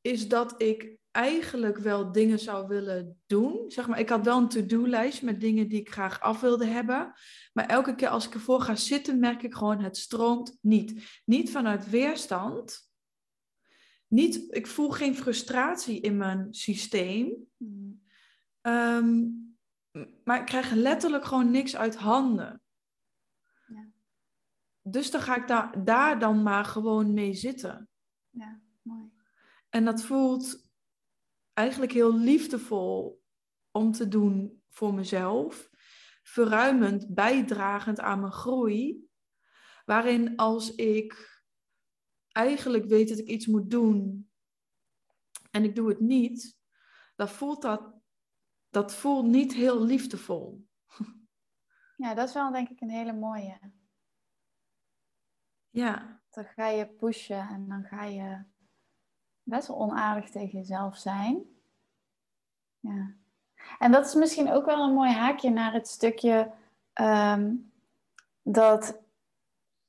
is 0.00 0.28
dat 0.28 0.62
ik 0.62 0.96
eigenlijk 1.10 1.78
wel 1.78 2.12
dingen 2.12 2.38
zou 2.38 2.66
willen 2.66 3.20
doen. 3.26 3.70
Zeg 3.70 3.86
maar, 3.86 3.98
ik 3.98 4.08
had 4.08 4.24
wel 4.24 4.38
een 4.38 4.48
to-do-lijst 4.48 5.22
met 5.22 5.40
dingen 5.40 5.68
die 5.68 5.80
ik 5.80 5.92
graag 5.92 6.20
af 6.20 6.40
wilde 6.40 6.66
hebben. 6.66 7.12
Maar 7.52 7.66
elke 7.66 7.94
keer 7.94 8.08
als 8.08 8.26
ik 8.26 8.34
ervoor 8.34 8.60
ga 8.60 8.74
zitten, 8.74 9.18
merk 9.18 9.42
ik 9.42 9.54
gewoon, 9.54 9.80
het 9.80 9.96
stroomt 9.96 10.58
niet. 10.60 11.20
Niet 11.24 11.50
vanuit 11.50 11.90
weerstand. 11.90 12.90
Niet, 14.08 14.54
ik 14.54 14.66
voel 14.66 14.90
geen 14.90 15.16
frustratie 15.16 16.00
in 16.00 16.16
mijn 16.16 16.54
systeem. 16.54 17.48
Hmm. 17.56 18.02
Ehm, 18.60 19.24
maar 20.24 20.40
ik 20.40 20.46
krijg 20.46 20.70
letterlijk 20.70 21.24
gewoon 21.24 21.50
niks 21.50 21.76
uit 21.76 21.96
handen. 21.96 22.62
Ja. 23.66 23.88
Dus 24.82 25.10
dan 25.10 25.20
ga 25.20 25.36
ik 25.36 25.84
daar 25.84 26.18
dan 26.18 26.42
maar 26.42 26.64
gewoon 26.64 27.14
mee 27.14 27.34
zitten. 27.34 27.88
Ja, 28.36 28.60
mooi. 28.82 29.12
En 29.68 29.84
dat 29.84 30.02
voelt 30.02 30.70
eigenlijk 31.52 31.92
heel 31.92 32.14
liefdevol 32.14 33.24
om 33.70 33.92
te 33.92 34.08
doen 34.08 34.62
voor 34.68 34.94
mezelf. 34.94 35.70
Verruimend, 36.22 37.14
bijdragend 37.14 38.00
aan 38.00 38.20
mijn 38.20 38.32
groei. 38.32 39.08
Waarin 39.84 40.36
als 40.36 40.74
ik 40.74 41.42
eigenlijk 42.28 42.84
weet 42.84 43.08
dat 43.08 43.18
ik 43.18 43.26
iets 43.26 43.46
moet 43.46 43.70
doen 43.70 44.30
en 45.50 45.64
ik 45.64 45.74
doe 45.74 45.88
het 45.88 46.00
niet, 46.00 46.58
dan 47.14 47.28
voelt 47.28 47.62
dat, 47.62 47.94
dat 48.70 48.94
voelt 48.94 49.26
niet 49.26 49.54
heel 49.54 49.84
liefdevol. 49.84 50.66
Ja, 51.96 52.14
dat 52.14 52.28
is 52.28 52.34
wel 52.34 52.52
denk 52.52 52.68
ik 52.68 52.80
een 52.80 52.90
hele 52.90 53.12
mooie. 53.12 53.72
Ja 55.70 56.15
dan 56.36 56.44
ga 56.44 56.66
je 56.66 56.86
pushen 56.86 57.48
en 57.48 57.68
dan 57.68 57.84
ga 57.84 58.04
je 58.04 58.42
best 59.42 59.68
wel 59.68 59.76
onaardig 59.76 60.30
tegen 60.30 60.58
jezelf 60.58 60.96
zijn. 60.96 61.42
Ja. 62.80 63.14
En 63.78 63.92
dat 63.92 64.06
is 64.06 64.14
misschien 64.14 64.52
ook 64.52 64.64
wel 64.64 64.84
een 64.84 64.94
mooi 64.94 65.10
haakje 65.10 65.50
naar 65.50 65.72
het 65.72 65.88
stukje 65.88 66.50
ehm, 66.92 67.54
dat 68.42 69.02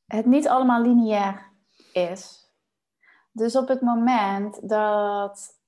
het 0.06 0.26
niet 0.26 0.48
allemaal 0.48 0.82
lineair 0.82 1.52
is. 1.94 2.52
Dus 3.32 3.56
op 3.56 3.68
het 3.68 3.82
moment 3.82 4.70
dat 4.70 5.60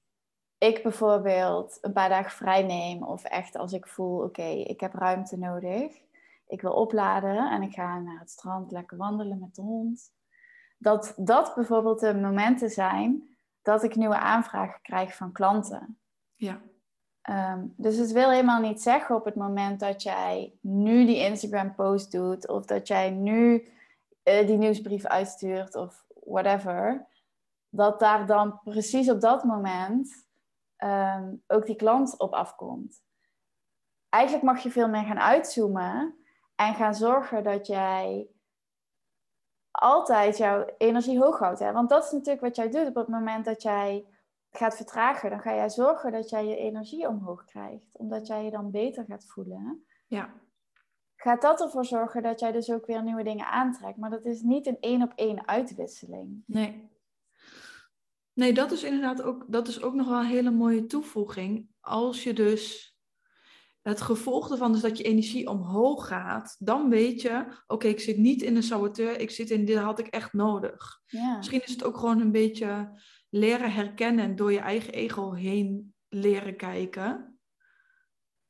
ik 0.58 0.84
bijvoorbeeld 0.84 1.78
een 1.82 1.94
paar 1.94 2.10
dagen 2.10 2.32
vrij 2.32 2.64
neem, 2.64 3.04
of 3.04 3.24
echt 3.24 3.56
als 3.56 3.74
ik 3.74 3.88
voel, 3.88 4.24
oké, 4.24 4.48
ik 4.48 4.80
heb 4.80 4.94
ruimte 4.94 5.38
nodig, 5.38 6.02
ik 6.48 6.62
wil 6.62 6.74
opladen 6.74 7.52
en 7.52 7.62
ik 7.62 7.74
ga 7.74 8.00
naar 8.00 8.20
het 8.20 8.30
strand 8.30 8.72
lekker 8.72 8.98
wandelen 8.98 9.40
met 9.40 9.56
de 9.56 9.62
hond. 9.62 10.18
Dat 10.80 11.14
dat 11.18 11.56
bijvoorbeeld 11.56 12.00
de 12.00 12.16
momenten 12.16 12.70
zijn 12.70 13.30
dat 13.62 13.84
ik 13.84 13.96
nieuwe 13.96 14.18
aanvragen 14.18 14.82
krijg 14.82 15.16
van 15.16 15.32
klanten. 15.32 16.00
Ja. 16.36 16.62
Ehm, 17.22 17.66
dus 17.76 17.98
het 17.98 18.12
wil 18.12 18.30
helemaal 18.30 18.62
niet 18.62 18.82
zeggen 18.82 19.16
op 19.16 19.26
het 19.26 19.36
moment 19.36 19.80
dat 19.80 20.04
jij 20.04 20.54
nu 20.62 21.06
die 21.06 21.24
Instagram 21.26 21.76
post 21.76 22.12
doet 22.12 22.48
of 22.48 22.66
dat 22.66 22.88
jij 22.88 23.10
nu 23.10 23.68
uh, 24.24 24.48
die 24.48 24.58
nieuwsbrief 24.58 25.06
uitstuurt 25.06 25.76
of 25.76 26.06
whatever, 26.24 27.08
dat 27.70 28.00
daar 28.00 28.26
dan 28.26 28.60
precies 28.64 29.10
op 29.10 29.22
dat 29.22 29.44
moment 29.44 30.28
ehm, 30.76 31.34
ook 31.48 31.66
die 31.66 31.76
klant 31.76 32.20
op 32.20 32.34
afkomt. 32.34 33.02
Eigenlijk 34.10 34.44
mag 34.44 34.64
je 34.64 34.72
veel 34.72 34.90
meer 34.90 35.04
gaan 35.04 35.20
uitzoomen 35.20 36.16
en 36.56 36.74
gaan 36.74 36.96
zorgen 36.96 37.44
dat 37.44 37.68
jij 37.68 38.28
altijd 39.80 40.38
jouw 40.38 40.66
energie 40.78 41.20
hoog 41.20 41.40
houdt. 41.40 41.60
Hè? 41.60 41.72
Want 41.72 41.90
dat 41.90 42.04
is 42.06 42.12
natuurlijk 42.12 42.42
wat 42.42 42.56
jij 42.56 42.70
doet 42.70 42.88
op 42.88 42.96
het 42.96 43.08
moment 43.08 43.46
dat 43.46 43.62
jij 43.62 44.06
gaat 44.52 44.76
vertragen. 44.76 45.30
Dan 45.30 45.40
ga 45.40 45.56
jij 45.56 45.70
zorgen 45.70 46.12
dat 46.12 46.30
jij 46.30 46.48
je 46.48 46.56
energie 46.56 47.08
omhoog 47.08 47.46
krijgt. 47.46 47.86
Omdat 47.92 48.28
jij 48.28 48.44
je 48.44 48.52
dan 48.52 48.72
beter 48.72 49.06
gaat 49.06 49.26
voelen. 49.26 49.86
Ja. 50.08 50.34
Gaat 51.16 51.42
dat 51.42 51.62
ervoor 51.62 51.86
zorgen 51.86 52.24
dat 52.24 52.40
jij 52.40 52.52
dus 52.52 52.72
ook 52.72 52.86
weer 52.86 53.04
nieuwe 53.04 53.24
dingen 53.24 53.46
aantrekt. 53.46 53.98
Maar 53.98 54.10
dat 54.10 54.26
is 54.26 54.42
niet 54.42 54.68
een 54.68 54.78
één 54.80 55.02
op 55.02 55.12
één 55.16 55.48
uitwisseling. 55.48 56.44
Nee. 56.46 56.90
Nee, 58.34 58.54
dat 58.54 58.72
is 58.72 58.84
inderdaad 58.84 59.22
ook, 59.22 59.46
dat 59.48 59.68
is 59.68 59.82
ook 59.82 59.94
nog 59.94 60.08
wel 60.08 60.20
een 60.20 60.26
hele 60.26 60.52
mooie 60.52 60.86
toevoeging. 60.86 61.70
Als 61.80 62.24
je 62.24 62.34
dus 62.34 62.98
het 63.90 64.02
gevolg 64.02 64.52
ervan 64.52 64.76
is 64.76 64.82
dat 64.82 64.98
je 64.98 65.04
energie 65.04 65.50
omhoog 65.50 66.08
gaat, 66.08 66.56
dan 66.60 66.90
weet 66.90 67.22
je, 67.22 67.46
oké, 67.68 67.88
ik 67.88 68.00
zit 68.00 68.18
niet 68.18 68.42
in 68.42 68.56
een 68.56 68.64
saboteur, 68.64 69.20
ik 69.20 69.32
zit 69.32 69.50
in 69.50 69.66
dit 69.66 69.78
had 69.78 70.00
ik 70.00 70.08
echt 70.08 70.34
nodig. 70.34 71.02
Ja. 71.06 71.38
Misschien 71.38 71.64
is 71.64 71.72
het 71.72 71.84
ook 71.84 71.98
gewoon 71.98 72.20
een 72.20 72.32
beetje 72.32 73.02
leren 73.30 73.72
herkennen 73.72 74.26
en 74.26 74.36
door 74.36 74.52
je 74.52 74.60
eigen 74.60 74.94
ego 74.94 75.32
heen 75.32 75.94
leren 76.10 76.56
kijken. 76.56 77.40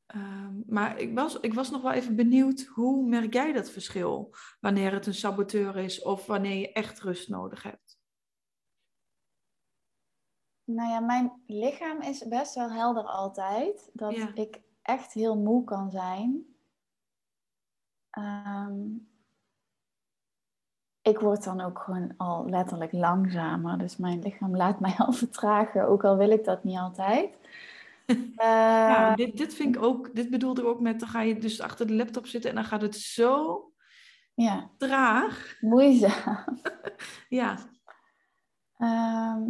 Ehm, 0.06 0.54
maar 0.66 1.00
ik 1.00 1.16
was, 1.16 1.40
ik 1.40 1.54
was 1.54 1.70
nog 1.70 1.82
wel 1.82 1.92
even 1.92 2.16
benieuwd, 2.16 2.62
hoe 2.62 3.08
merk 3.08 3.34
jij 3.34 3.54
dat 3.54 3.70
verschil? 3.70 4.36
Wanneer 4.60 4.94
het 4.94 5.06
een 5.06 5.14
saboteur 5.14 5.78
is 5.78 6.02
of 6.02 6.26
wanneer 6.26 6.56
je 6.56 6.72
echt 6.72 7.00
rust 7.00 7.30
nodig 7.30 7.64
hebt? 7.64 8.00
Nou 10.64 10.90
ja, 10.90 11.00
mijn 11.00 11.42
lichaam 11.46 12.02
is 12.02 12.28
best 12.28 12.56
wel 12.56 12.72
helder 12.72 13.04
altijd. 13.04 13.90
Dat 13.94 14.32
ik 14.34 14.62
echt 14.90 15.14
heel 15.14 15.38
moe 15.38 15.64
kan 15.64 15.92
zijn. 15.92 16.46
Ehm, 18.10 18.78
ik 21.02 21.20
word 21.20 21.44
dan 21.44 21.62
ook 21.62 21.80
gewoon 21.80 22.14
al 22.18 22.50
letterlijk 22.50 22.92
langzamer. 22.92 23.78
Dus 23.78 23.98
mijn 23.98 24.22
lichaam 24.22 24.56
laat 24.56 24.80
mij 24.80 24.96
al 24.98 25.12
vertragen, 25.24 25.88
ook 25.88 26.04
al 26.04 26.18
wil 26.18 26.32
ik 26.32 26.46
dat 26.46 26.64
niet 26.64 26.78
altijd. 26.78 27.30
ja, 28.36 29.16
dit, 29.16 29.38
dit 29.38 29.54
vind 29.54 29.76
ik 29.76 29.82
ook, 29.82 30.16
dit 30.16 30.30
bedoelde 30.30 30.62
ik 30.62 30.68
ook 30.68 30.80
met, 30.80 31.00
dan 31.00 31.10
ga 31.10 31.22
je 31.22 31.38
dus 31.38 31.62
achter 31.62 31.88
de 31.88 31.94
laptop 31.94 32.26
zitten 32.26 32.50
en 32.50 32.56
dan 32.56 32.66
gaat 32.66 32.82
het 32.82 32.96
zo 32.96 33.64
ja. 34.34 34.70
traag. 34.78 35.58
Moeizaam. 35.60 36.62
ja. 37.40 37.58
Ehm, 38.78 39.42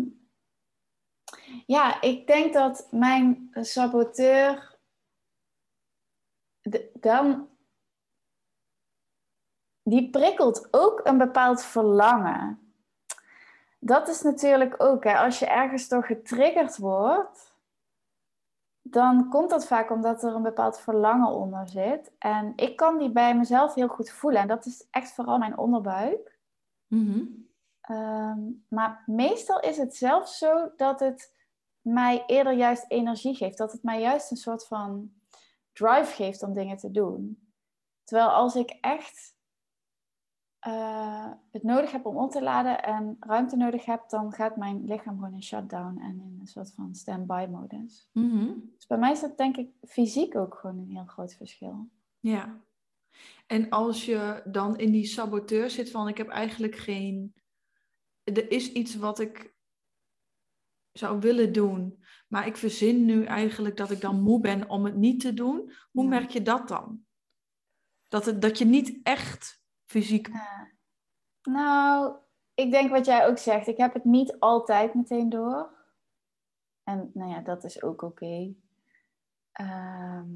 ja, 1.66 2.02
ik 2.02 2.28
denk 2.28 2.54
dat 2.54 2.88
mijn 2.92 3.50
saboteur 3.52 4.69
dan 6.94 7.48
die 9.84 10.10
prikkelt 10.10 10.68
ook 10.72 11.02
een 11.04 11.18
bepaald 11.18 11.64
verlangen. 11.64 12.74
Dat 13.80 14.08
is 14.08 14.22
natuurlijk 14.22 14.84
ook, 14.84 15.04
hè, 15.04 15.18
als 15.18 15.40
je 15.40 15.46
ergens 15.46 15.88
door 15.88 16.04
getriggerd 16.04 16.78
wordt, 16.78 17.58
dan 18.82 19.30
komt 19.30 19.50
dat 19.50 19.68
vaak 19.68 19.92
omdat 19.92 20.24
er 20.24 20.36
een 20.36 20.42
bepaald 20.42 20.80
verlangen 20.80 21.32
onder 21.32 21.68
zit. 21.68 22.12
En 22.18 22.54
ik 22.56 22.76
kan 22.76 22.98
die 22.98 23.12
bij 23.12 23.38
mezelf 23.38 23.74
heel 23.74 23.88
goed 23.88 24.10
voelen. 24.10 24.42
En 24.42 24.48
dat 24.48 24.66
is 24.66 24.88
echt 24.92 25.12
vooral 25.12 25.38
mijn 25.38 25.58
onderbuik. 25.58 26.40
Mhm. 26.88 27.26
Ehm, 27.82 28.40
maar 28.68 29.04
meestal 29.06 29.60
is 29.60 29.78
het 29.78 29.96
zelfs 29.96 30.38
zo 30.38 30.72
dat 30.76 31.00
het 31.00 31.34
mij 31.82 32.24
eerder 32.26 32.54
juist 32.54 32.86
energie 32.88 33.36
geeft. 33.36 33.58
Dat 33.58 33.72
het 33.72 33.84
mij 33.84 34.02
juist 34.02 34.32
een 34.32 34.38
soort 34.38 34.68
van 34.68 35.12
drive 35.80 36.14
geeft 36.14 36.44
om 36.44 36.54
dingen 36.54 36.78
te 36.78 36.92
doen. 36.92 37.52
Terwijl 38.04 38.30
als 38.30 38.56
ik 38.56 38.70
echt 38.82 39.38
uh, 40.68 41.32
het 41.52 41.64
nodig 41.64 41.92
heb 41.92 42.06
om 42.06 42.18
op 42.18 42.32
te 42.32 42.42
laden 42.42 42.84
en 42.84 43.18
ruimte 43.20 43.56
nodig 43.56 43.86
heb, 43.86 44.10
dan 44.10 44.32
gaat 44.32 44.56
mijn 44.56 44.86
lichaam 44.86 45.16
gewoon 45.16 45.34
in 45.34 45.44
shutdown 45.44 45.98
en 46.00 46.20
in 46.20 46.38
een 46.40 46.48
soort 46.48 46.74
van 46.74 46.96
stand-by 46.96 47.48
modus. 47.50 48.10
Mm 48.14 48.72
Dus 48.76 48.88
bij 48.88 48.98
mij 48.98 49.12
is 49.12 49.20
dat 49.22 49.38
denk 49.38 49.58
ik 49.58 49.70
fysiek 49.88 50.36
ook 50.36 50.56
gewoon 50.56 50.78
een 50.78 50.90
heel 50.90 51.06
groot 51.06 51.34
verschil. 51.34 51.90
Ja. 52.20 52.62
En 53.48 53.70
als 53.70 54.06
je 54.06 54.42
dan 54.46 54.78
in 54.78 54.92
die 54.92 55.06
saboteur 55.06 55.70
zit 55.70 55.92
van 55.92 56.08
ik 56.08 56.18
heb 56.18 56.28
eigenlijk 56.28 56.76
geen... 56.76 57.34
Er 58.24 58.52
is 58.52 58.72
iets 58.72 58.96
wat 58.96 59.20
ik 59.20 59.54
zou 60.92 61.20
willen 61.20 61.54
doen, 61.54 61.99
maar 62.30 62.48
ik 62.48 62.58
verzin 62.58 63.06
nu 63.06 63.26
eigenlijk 63.26 63.78
dat 63.78 63.92
ik 63.92 64.02
dan 64.02 64.22
moe 64.22 64.40
ben 64.40 64.70
om 64.70 64.86
het 64.86 64.96
niet 64.96 65.20
te 65.20 65.34
doen. 65.34 65.72
Hoe 65.92 66.08
merk 66.08 66.30
je 66.30 66.42
dat 66.42 66.68
dan? 66.68 67.06
Dat, 68.08 68.26
het, 68.26 68.42
dat 68.42 68.58
je 68.58 68.66
niet 68.66 69.00
echt 69.04 69.64
fysiek. 69.86 70.30
Nou, 71.42 72.16
ik 72.54 72.72
denk 72.72 72.90
wat 72.90 73.06
jij 73.06 73.28
ook 73.28 73.38
zegt. 73.38 73.68
Ik 73.68 73.78
heb 73.78 73.94
het 73.94 74.04
niet 74.04 74.40
altijd 74.40 74.94
meteen 74.94 75.30
door. 75.30 75.78
En 76.84 77.12
nou 77.14 77.32
ja, 77.32 77.40
dat 77.40 77.64
is 77.64 77.84
ook 77.84 78.02
oké. 78.02 78.54
Ehm, 79.52 80.28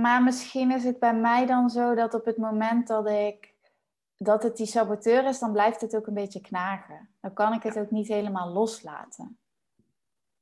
maar 0.00 0.22
misschien 0.22 0.70
is 0.70 0.84
het 0.84 0.98
bij 0.98 1.14
mij 1.14 1.46
dan 1.46 1.70
zo 1.70 1.94
dat 1.94 2.14
op 2.14 2.24
het 2.24 2.36
moment 2.36 2.86
dat 2.86 3.08
ik 3.08 3.54
dat 4.18 4.42
het 4.42 4.56
die 4.56 4.66
saboteur 4.66 5.24
is, 5.24 5.38
dan 5.38 5.52
blijft 5.52 5.80
het 5.80 5.96
ook 5.96 6.06
een 6.06 6.14
beetje 6.14 6.40
knagen. 6.40 7.08
Dan 7.20 7.32
kan 7.32 7.52
ik 7.52 7.62
het 7.62 7.78
ook 7.78 7.90
niet 7.90 8.08
helemaal 8.08 8.52
loslaten. 8.52 9.38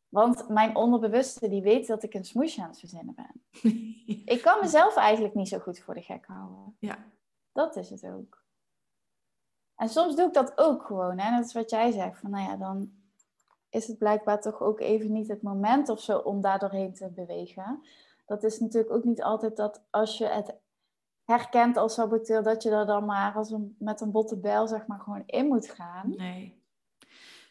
Want 0.09 0.49
mijn 0.49 0.77
onderbewuste 0.77 1.49
die 1.49 1.63
weet 1.63 1.87
dat 1.87 2.03
ik 2.03 2.15
een 2.15 2.25
smoesje 2.25 2.63
aan 2.63 2.69
het 2.69 2.79
verzinnen 2.79 3.15
ben. 3.15 3.63
ik 4.35 4.43
kan 4.43 4.61
mezelf 4.61 4.97
eigenlijk 4.97 5.35
niet 5.35 5.49
zo 5.49 5.59
goed 5.59 5.79
voor 5.79 5.95
de 5.95 6.03
gek 6.03 6.27
houden. 6.27 6.77
Ja. 6.79 6.99
Dat 7.53 7.77
is 7.77 7.91
het 7.91 8.07
ook. 8.07 8.45
En 9.75 9.89
soms 9.89 10.17
doe 10.17 10.27
ik 10.27 10.35
dat 10.35 10.59
ook 10.59 10.83
gewoon. 10.83 11.19
Hè? 11.19 11.37
Dat 11.37 11.47
is 11.47 11.53
wat 11.53 11.71
jij 11.71 11.91
zegt. 11.91 12.19
Van, 12.21 12.31
nou 12.31 12.51
ja, 12.51 12.57
dan 12.57 12.93
is 13.69 13.87
het 13.87 13.99
blijkbaar 13.99 14.41
toch 14.41 14.61
ook 14.61 14.81
even 14.81 15.13
niet 15.13 15.29
het 15.29 15.43
moment 15.43 15.89
of 15.89 16.01
zo 16.01 16.19
om 16.19 16.41
daar 16.41 16.59
doorheen 16.59 16.95
te 16.95 17.09
bewegen. 17.09 17.87
Dat 18.27 18.43
is 18.43 18.61
natuurlijk 18.61 18.93
ook 18.93 19.05
niet 19.05 19.23
altijd 19.23 19.57
dat 19.57 19.83
als 19.91 20.19
je 20.19 20.27
het 20.27 20.55
herkent 21.27 21.77
als 21.77 21.95
saboteur, 21.95 22.43
dat 22.43 22.63
je 22.63 22.71
er 22.71 22.87
dan 22.87 23.05
maar 23.05 23.35
als 23.35 23.51
een, 23.51 23.77
met 23.79 24.01
een 24.01 24.11
botte 24.11 24.39
bijl 24.39 24.69
zeg 24.69 24.87
maar 24.87 25.01
gewoon 25.01 25.23
in 25.27 25.47
moet 25.47 25.71
gaan. 25.71 26.15
Nee. 26.17 26.65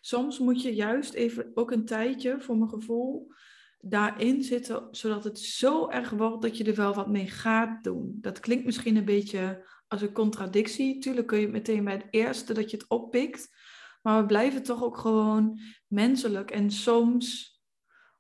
Soms 0.02 0.40
moet 0.40 0.62
je 0.62 0.76
juist 0.76 1.14
even 1.14 1.52
ook 1.54 1.72
een 1.72 1.86
tijdje, 1.86 2.42
voor 2.42 2.58
mijn 2.58 2.70
gevoel, 2.70 3.32
daarin 3.80 4.44
zitten, 4.44 4.88
zodat 4.92 5.24
het 5.24 5.40
zo 5.40 5.90
erg 5.90 6.10
wordt 6.10 6.42
dat 6.42 6.58
je 6.58 6.64
er 6.64 6.76
wel 6.76 6.94
wat 6.94 7.08
mee 7.08 7.28
gaat 7.28 7.84
doen. 7.84 8.18
Dat 8.22 8.40
klinkt 8.40 8.66
misschien 8.66 8.96
een 8.96 9.06
beetje 9.06 9.68
als 9.88 10.02
een 10.02 10.12
contradictie. 10.12 11.00
Tuurlijk 11.00 11.28
kun 11.28 11.40
je 11.40 11.48
meteen 11.48 11.84
bij 11.84 11.94
het 11.94 12.08
eerste 12.10 12.54
dat 12.54 12.72
je 12.72 12.78
het 12.78 12.88
oppikt. 12.88 13.56
Maar 14.02 14.22
we 14.22 14.26
blijven 14.26 14.64
toch 14.64 14.84
ook 14.84 14.98
gewoon 14.98 15.60
menselijk. 15.88 16.52
En 16.52 16.72
soms 16.72 17.56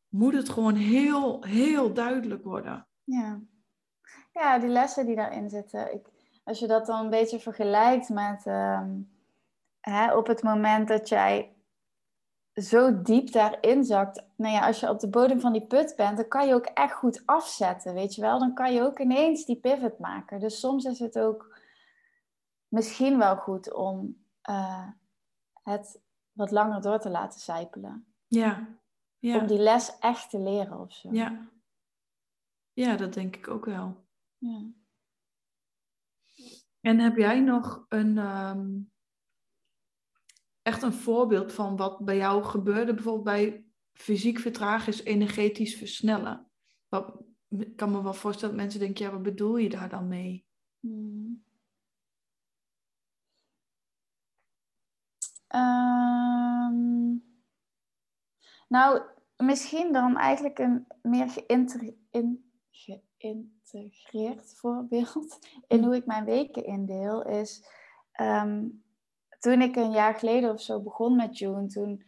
moet 0.07 0.33
het 0.33 0.49
gewoon 0.49 0.75
heel, 0.75 1.43
heel 1.43 1.93
duidelijk 1.93 2.43
worden. 2.43 2.87
Ja, 3.03 3.41
ja 4.33 4.59
die 4.59 4.69
lessen 4.69 5.05
die 5.05 5.15
daarin 5.15 5.49
zitten. 5.49 5.93
Ik, 5.93 6.07
als 6.43 6.59
je 6.59 6.67
dat 6.67 6.85
dan 6.85 7.03
een 7.03 7.09
beetje 7.09 7.39
vergelijkt 7.39 8.09
met 8.09 8.45
ehm, 8.45 8.91
hè, 9.81 10.15
op 10.15 10.27
het 10.27 10.43
moment 10.43 10.87
dat 10.87 11.09
jij 11.09 11.55
zo 12.53 13.01
diep 13.01 13.31
daarin 13.31 13.83
zakt. 13.83 14.25
Nou 14.35 14.53
ja, 14.53 14.67
als 14.67 14.79
je 14.79 14.89
op 14.89 14.99
de 14.99 15.09
bodem 15.09 15.39
van 15.39 15.53
die 15.53 15.67
put 15.67 15.93
bent, 15.95 16.17
dan 16.17 16.27
kan 16.27 16.47
je 16.47 16.53
ook 16.53 16.65
echt 16.65 16.93
goed 16.93 17.21
afzetten, 17.25 17.93
weet 17.93 18.15
je 18.15 18.21
wel. 18.21 18.39
Dan 18.39 18.53
kan 18.53 18.73
je 18.73 18.81
ook 18.81 18.99
ineens 18.99 19.45
die 19.45 19.59
pivot 19.59 19.99
maken. 19.99 20.39
Dus 20.39 20.59
soms 20.59 20.85
is 20.85 20.99
het 20.99 21.19
ook 21.19 21.57
misschien 22.67 23.17
wel 23.17 23.37
goed 23.37 23.73
om 23.73 24.23
eh, 24.41 24.87
het 25.63 26.01
wat 26.31 26.51
langer 26.51 26.81
door 26.81 26.99
te 26.99 27.09
laten 27.09 27.39
sijpelen. 27.39 28.05
Ja. 28.27 28.67
ja. 29.19 29.37
Om 29.37 29.47
die 29.47 29.59
les 29.59 29.99
echt 29.99 30.29
te 30.29 30.39
leren 30.39 30.79
of 30.79 30.93
zo. 30.93 31.09
Ja. 31.11 31.47
Ja, 32.75 32.95
dat 32.95 33.13
denk 33.13 33.35
ik 33.35 33.47
ook 33.47 33.65
wel. 33.65 34.05
Ja. 34.37 34.71
En 36.81 36.99
heb 36.99 37.17
jij 37.17 37.39
nog 37.39 37.85
een, 37.89 38.17
ehm, 38.17 38.79
echt 40.61 40.81
een 40.81 40.93
voorbeeld 40.93 41.53
van 41.53 41.75
wat 41.75 42.05
bij 42.05 42.17
jou 42.17 42.43
gebeurde, 42.43 42.93
bijvoorbeeld 42.93 43.23
bij 43.23 43.65
fysiek 43.93 44.39
vertragen 44.39 44.93
is 44.93 45.03
energetisch 45.03 45.75
versnellen? 45.75 46.49
Wat, 46.87 47.23
ik 47.49 47.75
kan 47.75 47.91
me 47.91 48.03
wel 48.03 48.13
voorstellen 48.13 48.55
dat 48.55 48.63
mensen 48.63 48.79
denken, 48.79 49.05
ja, 49.05 49.11
wat 49.11 49.23
bedoel 49.23 49.57
je 49.57 49.69
daar 49.69 49.89
dan 49.89 50.07
mee? 50.07 50.45
Hmm. 50.79 51.43
Ehm, 55.47 57.17
nou, 58.67 59.01
misschien 59.37 59.93
dan 59.93 60.17
eigenlijk 60.17 60.59
een 60.59 60.87
meer 61.01 61.29
geïntegreerd 62.75 64.53
voorbeeld 64.57 65.39
in 65.67 65.83
hoe 65.83 65.95
ik 65.95 66.05
mijn 66.05 66.25
weken 66.25 66.65
indeel 66.65 67.25
is. 67.25 67.67
Ehm, 68.11 68.63
toen 69.39 69.61
ik 69.61 69.75
een 69.75 69.91
jaar 69.91 70.15
geleden 70.15 70.51
of 70.51 70.61
zo 70.61 70.81
begon 70.81 71.15
met 71.15 71.37
June, 71.37 71.67
toen 71.67 72.03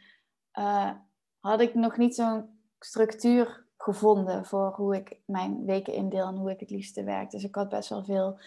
uh, 0.60 0.92
had 1.40 1.62
ik 1.62 1.74
nog 1.74 1.98
niet 1.98 2.16
zo'n 2.16 2.60
structuur 2.80 3.66
gevonden 3.78 4.46
voor 4.46 4.74
hoe 4.76 4.96
ik 4.96 5.20
mijn 5.26 5.66
weken 5.66 5.94
indeel 5.94 6.28
en 6.28 6.36
hoe 6.36 6.52
ik 6.52 6.60
het 6.60 6.70
liefste 6.70 7.04
werk. 7.04 7.32
Dus 7.32 7.44
ik 7.44 7.56
had 7.56 7.70
best 7.70 7.90
wel 7.90 8.04
veel 8.04 8.40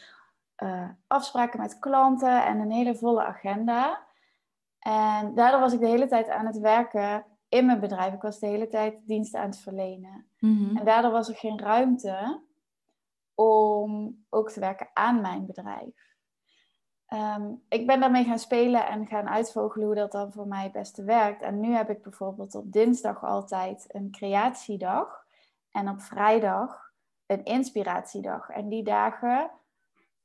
uh, 0.62 0.88
afspraken 1.06 1.60
met 1.60 1.78
klanten 1.78 2.44
en 2.44 2.58
een 2.58 2.70
hele 2.70 2.94
volle 2.94 3.24
agenda. 3.24 4.02
En 4.78 5.34
daardoor 5.34 5.60
was 5.60 5.72
ik 5.72 5.80
de 5.80 5.86
hele 5.86 6.06
tijd 6.06 6.28
aan 6.28 6.46
het 6.46 6.58
werken 6.58 7.24
in 7.50 7.66
mijn 7.66 7.80
bedrijf. 7.80 8.14
Ik 8.14 8.22
was 8.22 8.38
de 8.38 8.46
hele 8.46 8.68
tijd 8.68 8.94
diensten 9.06 9.40
aan 9.40 9.48
het 9.48 9.60
verlenen. 9.60 10.26
Mhm. 10.38 10.76
En 10.76 10.84
daardoor 10.84 11.10
was 11.10 11.28
er 11.28 11.36
geen 11.36 11.58
ruimte 11.58 12.42
om 13.34 14.16
ook 14.28 14.50
te 14.50 14.60
werken 14.60 14.88
aan 14.92 15.20
mijn 15.20 15.46
bedrijf. 15.46 16.08
Ehm, 17.06 17.52
ik 17.68 17.86
ben 17.86 18.00
daarmee 18.00 18.24
gaan 18.24 18.38
spelen 18.38 18.86
en 18.86 19.06
gaan 19.06 19.28
uitvogelen 19.28 19.86
hoe 19.86 19.94
dat 19.94 20.12
dan 20.12 20.32
voor 20.32 20.46
mij 20.46 20.62
het 20.62 20.72
beste 20.72 21.04
werkt. 21.04 21.42
En 21.42 21.60
nu 21.60 21.72
heb 21.72 21.90
ik 21.90 22.02
bijvoorbeeld 22.02 22.54
op 22.54 22.72
dinsdag 22.72 23.24
altijd 23.24 23.84
een 23.88 24.10
creatiedag. 24.10 25.26
En 25.70 25.88
op 25.88 26.00
vrijdag 26.00 26.92
een 27.26 27.44
inspiratiedag. 27.44 28.48
En 28.48 28.68
die 28.68 28.82
dagen 28.82 29.50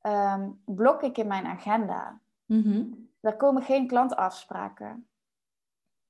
ehm, 0.00 0.50
blok 0.64 1.02
ik 1.02 1.18
in 1.18 1.26
mijn 1.26 1.46
agenda. 1.46 2.20
Mm 2.44 3.08
Daar 3.20 3.36
komen 3.36 3.62
geen 3.62 3.86
klantafspraken. 3.86 5.08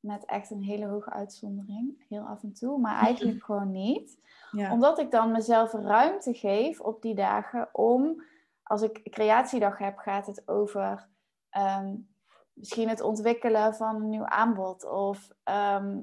Met 0.07 0.25
echt 0.25 0.51
een 0.51 0.63
hele 0.63 0.87
hoge 0.87 1.11
uitzondering, 1.11 2.05
heel 2.09 2.23
af 2.23 2.43
en 2.43 2.53
toe, 2.53 2.79
maar 2.79 3.01
eigenlijk 3.07 3.45
gewoon 3.45 3.71
niet. 3.71 4.19
Ja. 4.51 4.73
Omdat 4.73 4.99
ik 4.99 5.11
dan 5.11 5.33
mezelf 5.33 5.73
ruimte 5.73 6.35
geef 6.35 6.81
op 6.81 7.03
die 7.03 7.15
dagen 7.15 7.69
om, 7.73 8.23
als 8.63 8.83
ik 8.83 9.01
creatiedag 9.11 9.79
heb, 9.79 9.99
gaat 9.99 10.27
het 10.27 10.49
over 10.49 11.09
ehm, 11.51 11.95
misschien 12.53 12.89
het 12.89 13.01
ontwikkelen 13.01 13.75
van 13.75 13.95
een 13.95 14.09
nieuw 14.09 14.27
aanbod 14.27 14.91
of 14.91 15.31
ehm, 15.43 15.99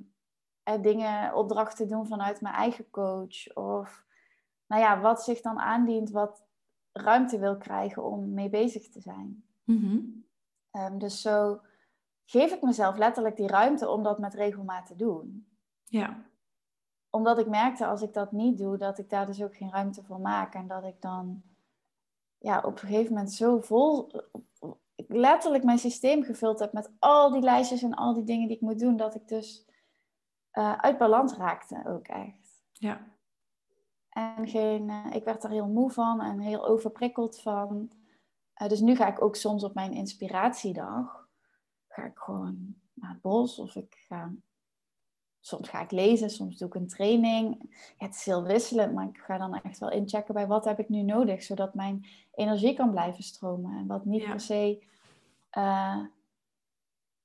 eh, 0.63 0.81
dingen, 0.81 1.35
opdrachten 1.35 1.87
doen 1.87 2.07
vanuit 2.07 2.41
mijn 2.41 2.55
eigen 2.55 2.89
coach. 2.89 3.55
Of 3.55 4.03
nou 4.67 4.81
ja, 4.81 4.99
wat 4.99 5.23
zich 5.23 5.41
dan 5.41 5.59
aandient, 5.59 6.11
wat 6.11 6.43
ruimte 6.91 7.39
wil 7.39 7.57
krijgen 7.57 8.03
om 8.03 8.33
mee 8.33 8.49
bezig 8.49 8.89
te 8.89 9.01
zijn. 9.01 9.43
Mhm. 9.63 9.99
Ehm, 10.71 10.97
dus 10.97 11.21
zo 11.21 11.61
geef 12.25 12.53
ik 12.53 12.61
mezelf 12.61 12.97
letterlijk 12.97 13.35
die 13.35 13.47
ruimte 13.47 13.89
om 13.89 14.03
dat 14.03 14.19
met 14.19 14.33
regelmaat 14.33 14.85
te 14.85 14.95
doen. 14.95 15.47
Ja. 15.83 16.25
Omdat 17.09 17.37
ik 17.37 17.47
merkte 17.47 17.85
als 17.85 18.01
ik 18.01 18.13
dat 18.13 18.31
niet 18.31 18.57
doe, 18.57 18.77
dat 18.77 18.97
ik 18.97 19.09
daar 19.09 19.25
dus 19.25 19.43
ook 19.43 19.55
geen 19.55 19.71
ruimte 19.71 20.03
voor 20.03 20.19
maak. 20.19 20.53
En 20.53 20.67
dat 20.67 20.83
ik 20.83 21.01
dan 21.01 21.43
ja, 22.37 22.57
op 22.57 22.71
een 22.71 22.87
gegeven 22.87 23.13
moment 23.13 23.33
zo 23.33 23.59
vol, 23.59 24.11
ik 24.95 25.05
letterlijk 25.07 25.63
mijn 25.63 25.79
systeem 25.79 26.23
gevuld 26.23 26.59
heb 26.59 26.73
met 26.73 26.91
al 26.99 27.31
die 27.31 27.41
lijstjes 27.41 27.81
en 27.81 27.93
al 27.93 28.13
die 28.13 28.23
dingen 28.23 28.47
die 28.47 28.55
ik 28.55 28.61
moet 28.61 28.79
doen, 28.79 28.97
dat 28.97 29.15
ik 29.15 29.27
dus 29.27 29.69
uh, 30.53 30.73
uit 30.73 30.97
balans 30.97 31.33
raakte 31.33 31.83
ook 31.87 32.07
echt. 32.07 32.63
Ja. 32.71 33.11
En 34.09 34.47
geen, 34.47 34.89
uh, 34.89 35.05
ik 35.11 35.23
werd 35.23 35.43
er 35.43 35.49
heel 35.49 35.67
moe 35.67 35.91
van 35.91 36.21
en 36.21 36.39
heel 36.39 36.67
overprikkeld 36.67 37.41
van. 37.41 37.91
Uh, 38.61 38.67
dus 38.67 38.79
nu 38.79 38.95
ga 38.95 39.07
ik 39.07 39.21
ook 39.21 39.35
soms 39.35 39.63
op 39.63 39.73
mijn 39.73 39.93
inspiratiedag, 39.93 41.22
ga 41.93 42.05
ik 42.05 42.17
gewoon 42.17 42.75
naar 42.93 43.09
het 43.11 43.21
bos 43.21 43.59
of 43.59 43.75
ik 43.75 43.95
ga, 44.07 44.33
soms 45.39 45.69
ga 45.69 45.81
ik 45.81 45.91
lezen, 45.91 46.29
soms 46.29 46.57
doe 46.57 46.67
ik 46.67 46.75
een 46.75 46.87
training. 46.87 47.57
Ja, 47.97 48.05
het 48.05 48.15
is 48.15 48.25
heel 48.25 48.43
wisselend, 48.43 48.93
maar 48.93 49.07
ik 49.07 49.17
ga 49.17 49.37
dan 49.37 49.55
echt 49.61 49.79
wel 49.79 49.91
inchecken 49.91 50.33
bij 50.33 50.47
wat 50.47 50.65
heb 50.65 50.79
ik 50.79 50.89
nu 50.89 51.01
nodig, 51.01 51.43
zodat 51.43 51.73
mijn 51.73 52.05
energie 52.31 52.73
kan 52.75 52.91
blijven 52.91 53.23
stromen. 53.23 53.77
En 53.77 53.87
wat 53.87 54.05
niet 54.05 54.21
Ja. 54.21 54.29
per 54.29 54.39
se 54.39 54.83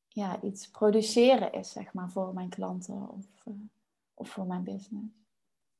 ja, 0.08 0.42
iets 0.42 0.70
produceren 0.70 1.52
is, 1.52 1.70
zeg 1.72 1.92
maar, 1.92 2.10
voor 2.10 2.34
mijn 2.34 2.48
klanten 2.48 3.08
of, 3.10 3.26
uh, 3.44 3.54
of 4.14 4.28
voor 4.28 4.46
mijn 4.46 4.64
business. 4.64 5.16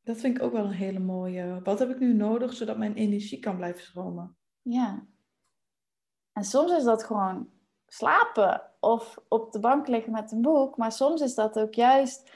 Dat 0.02 0.16
vind 0.16 0.36
ik 0.36 0.42
ook 0.42 0.52
wel 0.52 0.64
een 0.64 0.70
hele 0.70 0.98
mooie. 0.98 1.60
Wat 1.62 1.78
heb 1.78 1.90
ik 1.90 1.98
nu 1.98 2.14
nodig 2.14 2.52
zodat 2.52 2.78
mijn 2.78 2.94
energie 2.94 3.38
kan 3.38 3.56
blijven 3.56 3.82
stromen? 3.82 4.36
Ja. 4.62 5.06
En 6.32 6.44
soms 6.44 6.72
is 6.72 6.84
dat 6.84 7.04
gewoon 7.04 7.50
slapen 7.86 8.67
of 8.80 9.18
op 9.28 9.52
de 9.52 9.60
bank 9.60 9.88
liggen 9.88 10.12
met 10.12 10.32
een 10.32 10.42
boek, 10.42 10.76
maar 10.76 10.92
soms 10.92 11.20
is 11.20 11.34
dat 11.34 11.58
ook 11.58 11.74
juist, 11.74 12.30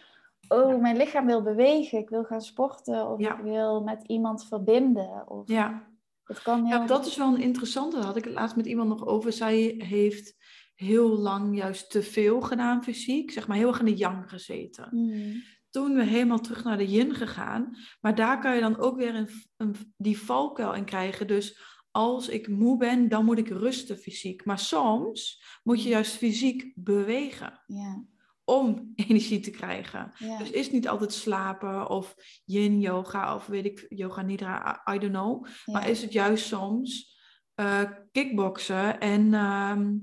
oh, 0.48 0.80
mijn 0.80 0.96
lichaam 0.96 1.26
wil 1.26 1.42
bewegen, 1.42 1.98
ik 1.98 2.08
wil 2.08 2.24
gaan 2.24 2.40
sporten 2.40 3.08
of 3.10 3.20
Ja. 3.20 3.36
ik 3.36 3.42
wil 3.42 3.82
met 3.82 4.02
iemand 4.06 4.44
verbinden. 4.46 5.30
Of, 5.30 5.48
Ja. 5.48 5.90
Het 6.24 6.42
kan 6.42 6.64
heel... 6.66 6.80
ja, 6.80 6.86
dat 6.86 7.06
is 7.06 7.16
wel 7.16 7.34
een 7.34 7.40
interessante. 7.40 7.96
Daar 7.96 8.04
had 8.04 8.16
ik 8.16 8.24
het 8.24 8.32
laatst 8.34 8.56
met 8.56 8.66
iemand 8.66 8.88
nog 8.88 9.06
over. 9.06 9.32
Zij 9.32 9.74
heeft 9.78 10.36
heel 10.74 11.08
lang 11.08 11.56
juist 11.56 11.90
te 11.90 12.02
veel 12.02 12.40
gedaan 12.40 12.82
fysiek. 12.84 13.30
Zeg 13.30 13.46
maar 13.48 13.56
heel 13.56 13.68
erg 13.68 13.78
in 13.78 13.84
de 13.84 13.96
yang 13.96 14.30
gezeten. 14.30 14.88
Hmm. 14.90 15.42
Toen 15.70 15.94
we 15.94 16.02
helemaal 16.02 16.38
terug 16.38 16.64
naar 16.64 16.76
de 16.78 16.86
yin 16.86 17.14
gegaan. 17.14 17.76
Maar 18.00 18.14
daar 18.14 18.40
kan 18.40 18.54
je 18.54 18.60
dan 18.60 18.78
ook 18.78 18.96
weer 18.96 19.14
een, 19.14 19.28
een, 19.56 19.74
die 19.96 20.18
valkuil 20.20 20.74
in 20.74 20.84
krijgen. 20.84 21.26
Dus 21.26 21.60
als 21.92 22.28
ik 22.28 22.48
moe 22.48 22.76
ben, 22.76 23.08
dan 23.08 23.24
moet 23.24 23.38
ik 23.38 23.48
rusten 23.48 23.96
fysiek. 23.98 24.44
Maar 24.44 24.58
soms 24.58 25.42
moet 25.62 25.82
je 25.82 25.88
juist 25.88 26.16
fysiek 26.16 26.72
bewegen. 26.74 27.62
Ja, 27.66 28.04
Om 28.44 28.92
energie 29.06 29.40
te 29.40 29.50
krijgen. 29.50 30.12
ja. 30.18 30.38
Dus 30.38 30.50
is 30.50 30.70
niet 30.70 30.88
altijd 30.88 31.12
slapen 31.12 31.88
of 31.88 32.14
yin 32.44 32.80
yoga 32.80 33.34
of 33.34 33.46
weet 33.46 33.64
ik, 33.64 33.86
yoga 33.88 34.22
nidra, 34.22 34.82
I 34.94 34.98
don't 34.98 35.12
know. 35.12 35.46
ja. 35.64 35.72
Maar 35.72 35.88
is 35.88 36.02
het 36.02 36.12
juist 36.12 36.46
soms 36.46 37.20
eh 37.54 37.90
kickboksen 38.12 39.00
en 39.00 39.34
ehm, 39.34 39.96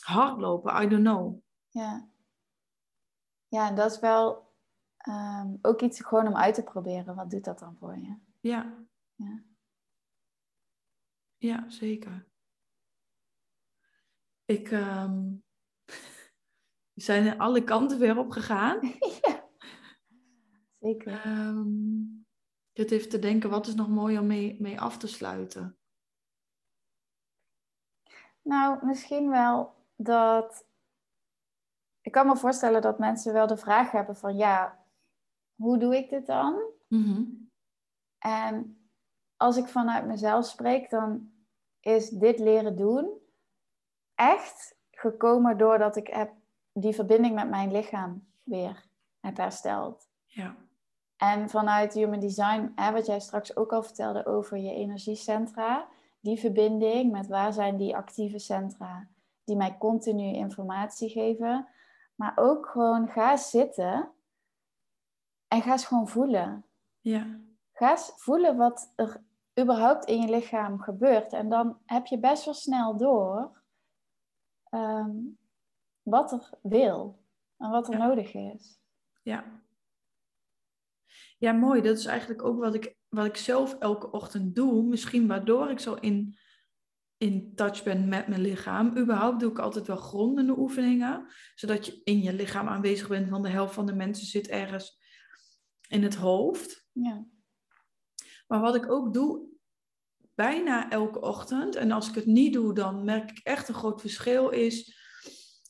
hardlopen, 0.00 0.82
I 0.82 0.88
don't 0.88 1.04
know. 1.04 1.40
Ja. 1.68 2.08
Ja, 3.48 3.68
en 3.68 3.74
dat 3.74 3.90
is 3.90 3.98
wel 3.98 4.52
ehm, 4.96 5.54
ook 5.62 5.80
iets 5.80 6.00
gewoon 6.00 6.26
om 6.26 6.36
uit 6.36 6.54
te 6.54 6.62
proberen. 6.62 7.14
Wat 7.14 7.30
doet 7.30 7.44
dat 7.44 7.58
dan 7.58 7.76
voor 7.78 7.96
je? 7.98 8.16
Ja. 8.40 8.84
Ja. 9.14 9.42
Ja, 11.40 11.70
zeker. 11.70 12.26
Ik 14.44 14.70
ehm, 14.70 15.28
we 16.94 17.02
zijn 17.02 17.26
er 17.26 17.38
alle 17.38 17.64
kanten 17.64 17.98
weer 17.98 18.18
op 18.18 18.30
gegaan. 18.30 18.80
ja. 19.22 19.48
Zeker. 20.78 21.20
Ehm, 21.24 22.02
ik 22.72 22.72
zit 22.72 22.90
even 22.90 23.08
te 23.08 23.18
denken, 23.18 23.50
wat 23.50 23.66
is 23.66 23.74
nog 23.74 23.88
mooi 23.88 24.18
om 24.18 24.26
mee, 24.26 24.60
mee 24.60 24.80
af 24.80 24.98
te 24.98 25.06
sluiten? 25.06 25.78
Nou, 28.42 28.86
misschien 28.86 29.30
wel 29.30 29.74
dat. 29.96 30.68
Ik 32.00 32.12
kan 32.12 32.26
me 32.26 32.36
voorstellen 32.36 32.82
dat 32.82 32.98
mensen 32.98 33.32
wel 33.32 33.46
de 33.46 33.56
vraag 33.56 33.90
hebben 33.90 34.16
van 34.16 34.36
ja, 34.36 34.84
hoe 35.54 35.78
doe 35.78 35.96
ik 35.96 36.10
dit 36.10 36.26
dan? 36.26 36.62
Mhm. 36.88 37.24
En 38.18 38.79
als 39.40 39.56
ik 39.56 39.68
vanuit 39.68 40.06
mezelf 40.06 40.44
spreek, 40.44 40.90
dan 40.90 41.30
is 41.80 42.08
dit 42.08 42.38
leren 42.38 42.76
doen 42.76 43.18
echt 44.14 44.76
gekomen 44.90 45.58
doordat 45.58 45.96
ik 45.96 46.06
heb 46.06 46.32
die 46.72 46.94
verbinding 46.94 47.34
met 47.34 47.48
mijn 47.48 47.72
lichaam 47.72 48.26
weer 48.44 48.86
heb 49.20 49.36
hersteld. 49.36 50.08
Ja. 50.26 50.56
En 51.16 51.48
vanuit 51.48 51.94
Human 51.94 52.20
Design, 52.20 52.72
hè, 52.74 52.92
wat 52.92 53.06
jij 53.06 53.20
straks 53.20 53.56
ook 53.56 53.72
al 53.72 53.82
vertelde 53.82 54.26
over 54.26 54.58
je 54.58 54.74
energiecentra, 54.74 55.88
die 56.20 56.38
verbinding 56.38 57.12
met 57.12 57.26
waar 57.26 57.52
zijn 57.52 57.76
die 57.76 57.96
actieve 57.96 58.38
centra 58.38 59.08
die 59.44 59.56
mij 59.56 59.78
continu 59.78 60.34
informatie 60.34 61.08
geven. 61.08 61.68
Maar 62.14 62.32
ook 62.36 62.66
gewoon 62.66 63.08
ga 63.08 63.36
zitten 63.36 64.10
en 65.48 65.62
ga 65.62 65.72
eens 65.72 65.86
gewoon 65.86 66.08
voelen. 66.08 66.64
Ja. 67.00 67.40
Ga 67.72 67.90
eens 67.90 68.12
voelen 68.16 68.56
wat 68.56 68.92
er 68.96 69.28
überhaupt 69.60 70.04
in 70.04 70.20
je 70.20 70.30
lichaam 70.30 70.80
gebeurt. 70.80 71.32
En 71.32 71.48
dan 71.48 71.78
heb 71.86 72.06
je 72.06 72.18
best 72.18 72.44
wel 72.44 72.54
snel 72.54 72.96
door 72.96 73.62
ehm, 74.70 75.16
wat 76.02 76.32
er 76.32 76.50
wil 76.62 77.24
en 77.56 77.70
wat 77.70 77.92
er 77.92 77.98
nodig 77.98 78.34
is. 78.34 78.80
Ja. 79.22 79.62
Ja, 81.38 81.52
mooi. 81.52 81.80
Dat 81.80 81.98
is 81.98 82.06
eigenlijk 82.06 82.44
ook 82.44 82.58
wat 82.58 82.74
ik, 82.74 82.96
wat 83.08 83.26
ik 83.26 83.36
zelf 83.36 83.78
elke 83.78 84.10
ochtend 84.10 84.54
doe. 84.54 84.82
Misschien 84.82 85.26
waardoor 85.26 85.70
ik 85.70 85.78
zo 85.78 85.94
in, 85.94 86.36
in 87.16 87.54
touch 87.54 87.82
ben 87.82 88.08
met 88.08 88.28
mijn 88.28 88.40
lichaam. 88.40 88.96
Überhaupt 88.96 89.40
doe 89.40 89.50
ik 89.50 89.58
altijd 89.58 89.86
wel 89.86 89.96
grondende 89.96 90.58
oefeningen. 90.58 91.26
Zodat 91.54 91.86
je 91.86 92.00
in 92.04 92.22
je 92.22 92.32
lichaam 92.32 92.68
aanwezig 92.68 93.08
bent. 93.08 93.28
Want 93.28 93.44
de 93.44 93.50
helft 93.50 93.74
van 93.74 93.86
de 93.86 93.94
mensen 93.94 94.26
zit 94.26 94.48
ergens 94.48 94.98
in 95.88 96.02
het 96.02 96.14
hoofd. 96.14 96.88
Ja. 96.92 97.26
Maar 98.50 98.60
wat 98.60 98.74
ik 98.74 98.90
ook 98.90 99.14
doe, 99.14 99.48
bijna 100.34 100.90
elke 100.90 101.20
ochtend, 101.20 101.74
en 101.74 101.90
als 101.90 102.08
ik 102.08 102.14
het 102.14 102.26
niet 102.26 102.52
doe, 102.52 102.74
dan 102.74 103.04
merk 103.04 103.30
ik 103.30 103.40
echt 103.42 103.68
een 103.68 103.74
groot 103.74 104.00
verschil, 104.00 104.48
is 104.48 104.98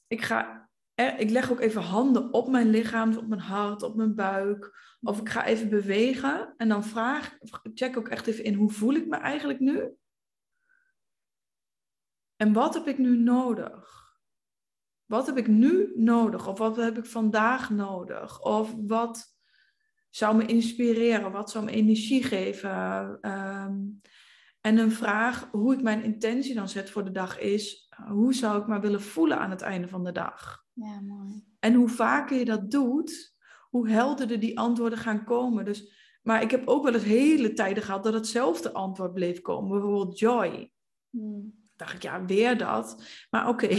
ik, 0.06 0.22
ga, 0.22 0.68
ik 0.94 1.30
leg 1.30 1.50
ook 1.50 1.60
even 1.60 1.82
handen 1.82 2.32
op 2.32 2.48
mijn 2.48 2.70
lichaam, 2.70 3.10
dus 3.10 3.18
op 3.18 3.28
mijn 3.28 3.40
hart, 3.40 3.82
op 3.82 3.96
mijn 3.96 4.14
buik. 4.14 4.78
Of 5.00 5.20
ik 5.20 5.28
ga 5.28 5.44
even 5.46 5.68
bewegen 5.68 6.54
en 6.56 6.68
dan 6.68 6.84
vraag, 6.84 7.38
check 7.74 7.96
ook 7.96 8.08
echt 8.08 8.26
even 8.26 8.44
in, 8.44 8.54
hoe 8.54 8.70
voel 8.70 8.94
ik 8.94 9.06
me 9.06 9.16
eigenlijk 9.16 9.60
nu? 9.60 9.94
En 12.36 12.52
wat 12.52 12.74
heb 12.74 12.86
ik 12.86 12.98
nu 12.98 13.16
nodig? 13.16 14.08
Wat 15.04 15.26
heb 15.26 15.36
ik 15.36 15.46
nu 15.46 15.92
nodig? 15.96 16.48
Of 16.48 16.58
wat 16.58 16.76
heb 16.76 16.98
ik 16.98 17.06
vandaag 17.06 17.70
nodig? 17.70 18.42
Of 18.42 18.74
wat 18.76 19.38
zou 20.10 20.36
me 20.36 20.46
inspireren? 20.46 21.32
Wat 21.32 21.50
zou 21.50 21.64
me 21.64 21.70
energie 21.70 22.22
geven? 22.22 23.18
Ehm, 23.20 23.76
en 24.60 24.78
een 24.78 24.92
vraag, 24.92 25.48
hoe 25.50 25.74
ik 25.74 25.82
mijn 25.82 26.02
intentie 26.02 26.54
dan 26.54 26.68
zet 26.68 26.90
voor 26.90 27.04
de 27.04 27.10
dag 27.10 27.38
is, 27.38 27.88
hoe 28.08 28.34
zou 28.34 28.60
ik 28.60 28.66
me 28.66 28.80
willen 28.80 29.02
voelen 29.02 29.38
aan 29.38 29.50
het 29.50 29.60
einde 29.60 29.88
van 29.88 30.04
de 30.04 30.12
dag? 30.12 30.64
Ja, 30.72 31.00
mooi. 31.00 31.44
En 31.58 31.74
hoe 31.74 31.88
vaker 31.88 32.38
je 32.38 32.44
dat 32.44 32.70
doet, 32.70 33.34
hoe 33.70 33.88
helderder 33.88 34.40
die 34.40 34.58
antwoorden 34.58 34.98
gaan 34.98 35.24
komen. 35.24 35.64
Dus, 35.64 35.92
maar 36.22 36.42
ik 36.42 36.50
heb 36.50 36.68
ook 36.68 36.84
wel 36.84 36.94
eens 36.94 37.04
hele 37.04 37.52
tijden 37.52 37.82
gehad 37.82 38.02
dat 38.02 38.14
hetzelfde 38.14 38.72
antwoord 38.72 39.14
bleef 39.14 39.40
komen. 39.40 39.70
Bijvoorbeeld 39.70 40.18
joy. 40.18 40.72
Hmm. 41.10 41.68
dacht 41.76 41.94
ik, 41.94 42.02
ja, 42.02 42.24
weer 42.24 42.58
dat. 42.58 43.04
Maar 43.30 43.48
oké. 43.48 43.68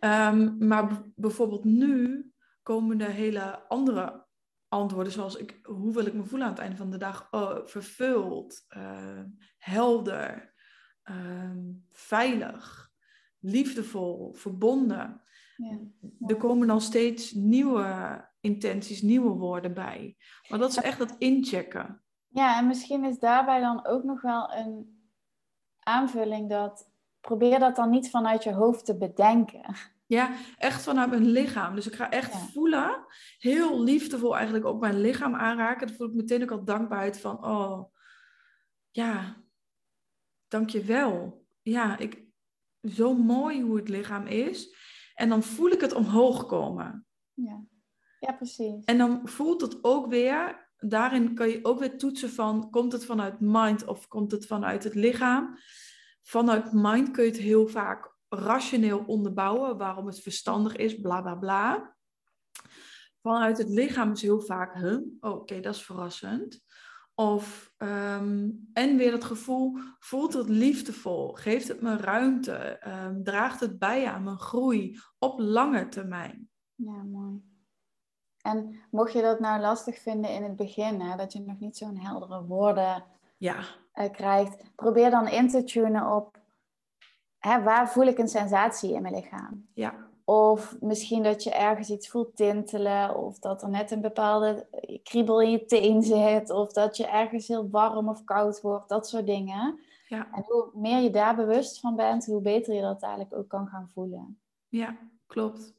Ehm, 0.00 0.66
maar 0.66 1.04
bijvoorbeeld 1.14 1.64
nu 1.64 2.24
komen 2.62 3.00
er 3.00 3.10
hele 3.10 3.68
andere 3.68 4.26
antwoorden 4.70 5.12
zoals 5.12 5.36
ik, 5.36 5.60
hoe 5.62 5.92
wil 5.92 6.06
ik 6.06 6.14
me 6.14 6.24
voelen 6.24 6.46
aan 6.46 6.52
het 6.52 6.62
einde 6.62 6.76
van 6.76 6.90
de 6.90 6.96
dag? 6.96 7.28
Oh, 7.30 7.66
vervuld, 7.66 8.66
uh, 8.76 9.22
helder, 9.58 10.54
uh, 11.04 11.50
veilig, 11.90 12.90
liefdevol, 13.38 14.32
verbonden. 14.32 15.22
Ja. 15.56 15.78
Er 16.26 16.36
komen 16.36 16.66
dan 16.66 16.80
steeds 16.80 17.32
nieuwe 17.32 18.28
intenties, 18.40 19.02
nieuwe 19.02 19.30
woorden 19.30 19.74
bij. 19.74 20.16
Maar 20.48 20.58
dat 20.58 20.70
is 20.70 20.76
echt 20.76 20.98
dat 20.98 21.14
inchecken. 21.18 22.02
Ja, 22.28 22.58
en 22.58 22.66
misschien 22.66 23.04
is 23.04 23.18
daarbij 23.18 23.60
dan 23.60 23.86
ook 23.86 24.04
nog 24.04 24.20
wel 24.20 24.54
een 24.54 25.00
aanvulling 25.78 26.50
dat 26.50 26.90
probeer 27.20 27.58
dat 27.58 27.76
dan 27.76 27.90
niet 27.90 28.10
vanuit 28.10 28.44
je 28.44 28.52
hoofd 28.52 28.84
te 28.84 28.96
bedenken. 28.96 29.74
Ja, 30.10 30.36
echt 30.56 30.82
vanuit 30.82 31.10
mijn 31.10 31.26
lichaam. 31.26 31.74
Dus 31.74 31.86
ik 31.86 31.94
ga 31.94 32.10
echt 32.10 32.36
voelen, 32.36 33.04
heel 33.38 33.82
liefdevol 33.82 34.34
eigenlijk 34.36 34.64
ook 34.64 34.80
mijn 34.80 35.00
lichaam 35.00 35.34
aanraken. 35.34 35.86
Dan 35.86 35.96
voel 35.96 36.08
ik 36.08 36.14
meteen 36.14 36.42
ook 36.42 36.50
al 36.50 36.64
dankbaarheid 36.64 37.20
van, 37.20 37.44
oh, 37.44 37.94
ja, 38.90 39.42
dankjewel. 40.48 41.44
Ja, 41.62 41.98
ik, 41.98 42.24
zo 42.82 43.14
mooi 43.14 43.62
hoe 43.62 43.76
het 43.76 43.88
lichaam 43.88 44.26
is. 44.26 44.76
En 45.14 45.28
dan 45.28 45.42
voel 45.42 45.70
ik 45.70 45.80
het 45.80 45.92
omhoog 45.92 46.46
komen. 46.46 47.06
Ja, 47.32 47.64
ja 48.18 48.32
precies. 48.32 48.84
En 48.84 48.98
dan 48.98 49.28
voelt 49.28 49.60
het 49.60 49.84
ook 49.84 50.06
weer, 50.06 50.68
daarin 50.76 51.34
kan 51.34 51.48
je 51.48 51.64
ook 51.64 51.78
weer 51.78 51.98
toetsen 51.98 52.30
van, 52.30 52.70
komt 52.70 52.92
het 52.92 53.04
vanuit 53.04 53.40
mind 53.40 53.86
of 53.86 54.08
komt 54.08 54.30
het 54.30 54.46
vanuit 54.46 54.84
het 54.84 54.94
lichaam? 54.94 55.58
Vanuit 56.22 56.72
mind 56.72 57.10
kun 57.10 57.24
je 57.24 57.30
het 57.30 57.40
heel 57.40 57.66
vaak 57.66 58.18
rationeel 58.30 59.04
onderbouwen 59.06 59.76
waarom 59.76 60.06
het 60.06 60.20
verstandig 60.20 60.76
is, 60.76 61.00
bla 61.00 61.22
bla 61.22 61.34
bla. 61.34 61.96
Vanuit 63.22 63.58
het 63.58 63.68
lichaam 63.68 64.12
is 64.12 64.22
heel 64.22 64.40
vaak, 64.40 64.74
huh? 64.74 64.98
Oh, 65.20 65.30
oké, 65.30 65.60
dat 65.60 65.74
is 65.74 65.84
verrassend. 65.84 66.64
Of, 67.14 67.72
ehm, 67.76 68.50
en 68.72 68.96
weer 68.96 69.12
het 69.12 69.24
gevoel, 69.24 69.78
voelt 69.98 70.32
het 70.32 70.48
liefdevol? 70.48 71.32
Geeft 71.32 71.68
het 71.68 71.80
me 71.80 71.96
ruimte? 71.96 72.54
Ehm, 72.54 73.22
draagt 73.22 73.60
het 73.60 73.78
bij 73.78 74.06
aan 74.06 74.24
mijn 74.24 74.38
groei 74.38 74.98
op 75.18 75.38
lange 75.38 75.88
termijn? 75.88 76.48
Ja, 76.74 77.02
mooi. 77.02 77.48
En 78.42 78.80
mocht 78.90 79.12
je 79.12 79.22
dat 79.22 79.40
nou 79.40 79.60
lastig 79.60 79.98
vinden 79.98 80.30
in 80.30 80.42
het 80.42 80.56
begin, 80.56 81.00
hè, 81.00 81.16
dat 81.16 81.32
je 81.32 81.40
nog 81.40 81.58
niet 81.58 81.76
zo'n 81.76 81.96
heldere 81.96 82.44
woorden 82.44 83.04
ja. 83.36 83.56
uh, 83.94 84.10
krijgt, 84.10 84.74
probeer 84.74 85.10
dan 85.10 85.28
in 85.28 85.48
te 85.48 85.64
tunen 85.64 86.16
op 86.16 86.40
hè, 87.40 87.62
waar 87.62 87.90
voel 87.90 88.06
ik 88.06 88.18
een 88.18 88.28
sensatie 88.28 88.92
in 88.92 89.02
mijn 89.02 89.14
lichaam? 89.14 89.66
Ja. 89.74 90.08
Of 90.24 90.76
misschien 90.80 91.22
dat 91.22 91.42
je 91.42 91.50
ergens 91.50 91.90
iets 91.90 92.08
voelt 92.08 92.36
tintelen, 92.36 93.16
of 93.16 93.38
dat 93.38 93.62
er 93.62 93.68
net 93.68 93.90
een 93.90 94.00
bepaalde 94.00 94.66
kriebel 95.02 95.40
in 95.40 95.50
je 95.50 95.64
teen 95.64 96.02
zit, 96.02 96.50
of 96.50 96.72
dat 96.72 96.96
je 96.96 97.06
ergens 97.06 97.48
heel 97.48 97.70
warm 97.70 98.08
of 98.08 98.24
koud 98.24 98.60
wordt, 98.60 98.88
dat 98.88 99.08
soort 99.08 99.26
dingen. 99.26 99.80
Ja. 100.08 100.28
En 100.32 100.44
hoe 100.46 100.70
meer 100.74 101.00
je 101.00 101.10
daar 101.10 101.36
bewust 101.36 101.80
van 101.80 101.96
bent, 101.96 102.26
hoe 102.26 102.40
beter 102.40 102.74
je 102.74 102.80
dat 102.80 103.02
eigenlijk 103.02 103.34
ook 103.36 103.48
kan 103.48 103.66
gaan 103.66 103.88
voelen. 103.88 104.40
Ja, 104.68 104.96
klopt. 105.26 105.74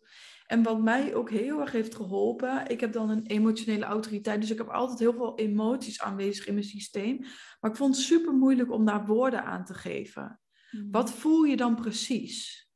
En 0.48 0.64
wat 0.64 0.82
mij 0.82 1.16
ook 1.16 1.30
heel 1.30 1.60
erg 1.60 1.72
heeft 1.72 1.96
geholpen, 1.96 2.68
ik 2.68 2.80
heb 2.80 2.94
dan 2.94 3.10
een 3.10 3.26
emotionele 3.26 3.86
autoriteit, 3.86 4.42
dus 4.42 4.52
ik 4.52 4.58
heb 4.58 4.70
altijd 4.70 5.00
heel 5.00 5.14
veel 5.14 5.38
emoties 5.38 6.02
aanwezig 6.02 6.48
in 6.48 6.54
mijn 6.54 6.66
systeem. 6.66 7.18
Maar 7.60 7.72
ik 7.72 7.78
vond 7.78 7.96
het 7.96 8.06
super 8.06 8.34
moeilijk 8.34 8.72
om 8.72 8.86
daar 8.86 9.06
woorden 9.06 9.44
aan 9.44 9.66
te 9.66 9.74
geven. 9.74 10.41
Mm. 10.72 10.92
Wat 10.92 11.12
voel 11.12 11.44
je 11.44 11.58
dan 11.58 11.76
precies? 11.76 12.70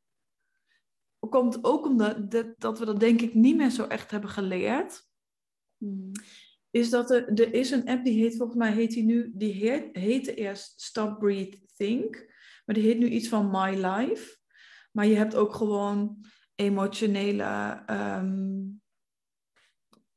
Komt 1.30 1.64
ook 1.64 1.86
omdat 1.86 2.32
dat, 2.32 2.48
dat 2.58 2.80
we 2.80 2.86
dat 2.86 3.00
denk 3.00 3.22
ik 3.22 3.34
niet 3.34 3.56
meer 3.56 3.70
zo 3.70 3.84
echt 3.84 4.12
hebben 4.12 4.30
geleerd. 4.30 5.08
Mm. 5.78 6.12
Is 6.70 6.90
dat 6.90 7.12
er, 7.12 7.28
er 7.28 7.54
is 7.54 7.72
een 7.72 7.88
app 7.88 8.04
die 8.04 8.22
heet, 8.22 8.36
volgens 8.36 8.58
mij 8.58 8.72
heet 8.72 8.92
die 8.92 9.04
nu, 9.04 9.32
die 9.34 9.54
heet, 9.54 9.96
heette 9.96 10.34
eerst 10.34 10.82
Stop, 10.82 11.20
Breathe, 11.20 11.58
Think. 11.76 12.34
Maar 12.66 12.76
die 12.76 12.84
heet 12.84 12.98
nu 12.98 13.10
iets 13.10 13.28
van 13.28 13.50
My 13.52 13.86
Life. 13.86 14.38
Maar 14.92 15.06
je 15.06 15.16
hebt 15.16 15.36
ook 15.36 15.54
gewoon 15.54 16.26
emotionele 16.56 17.84
ehm, 17.86 18.64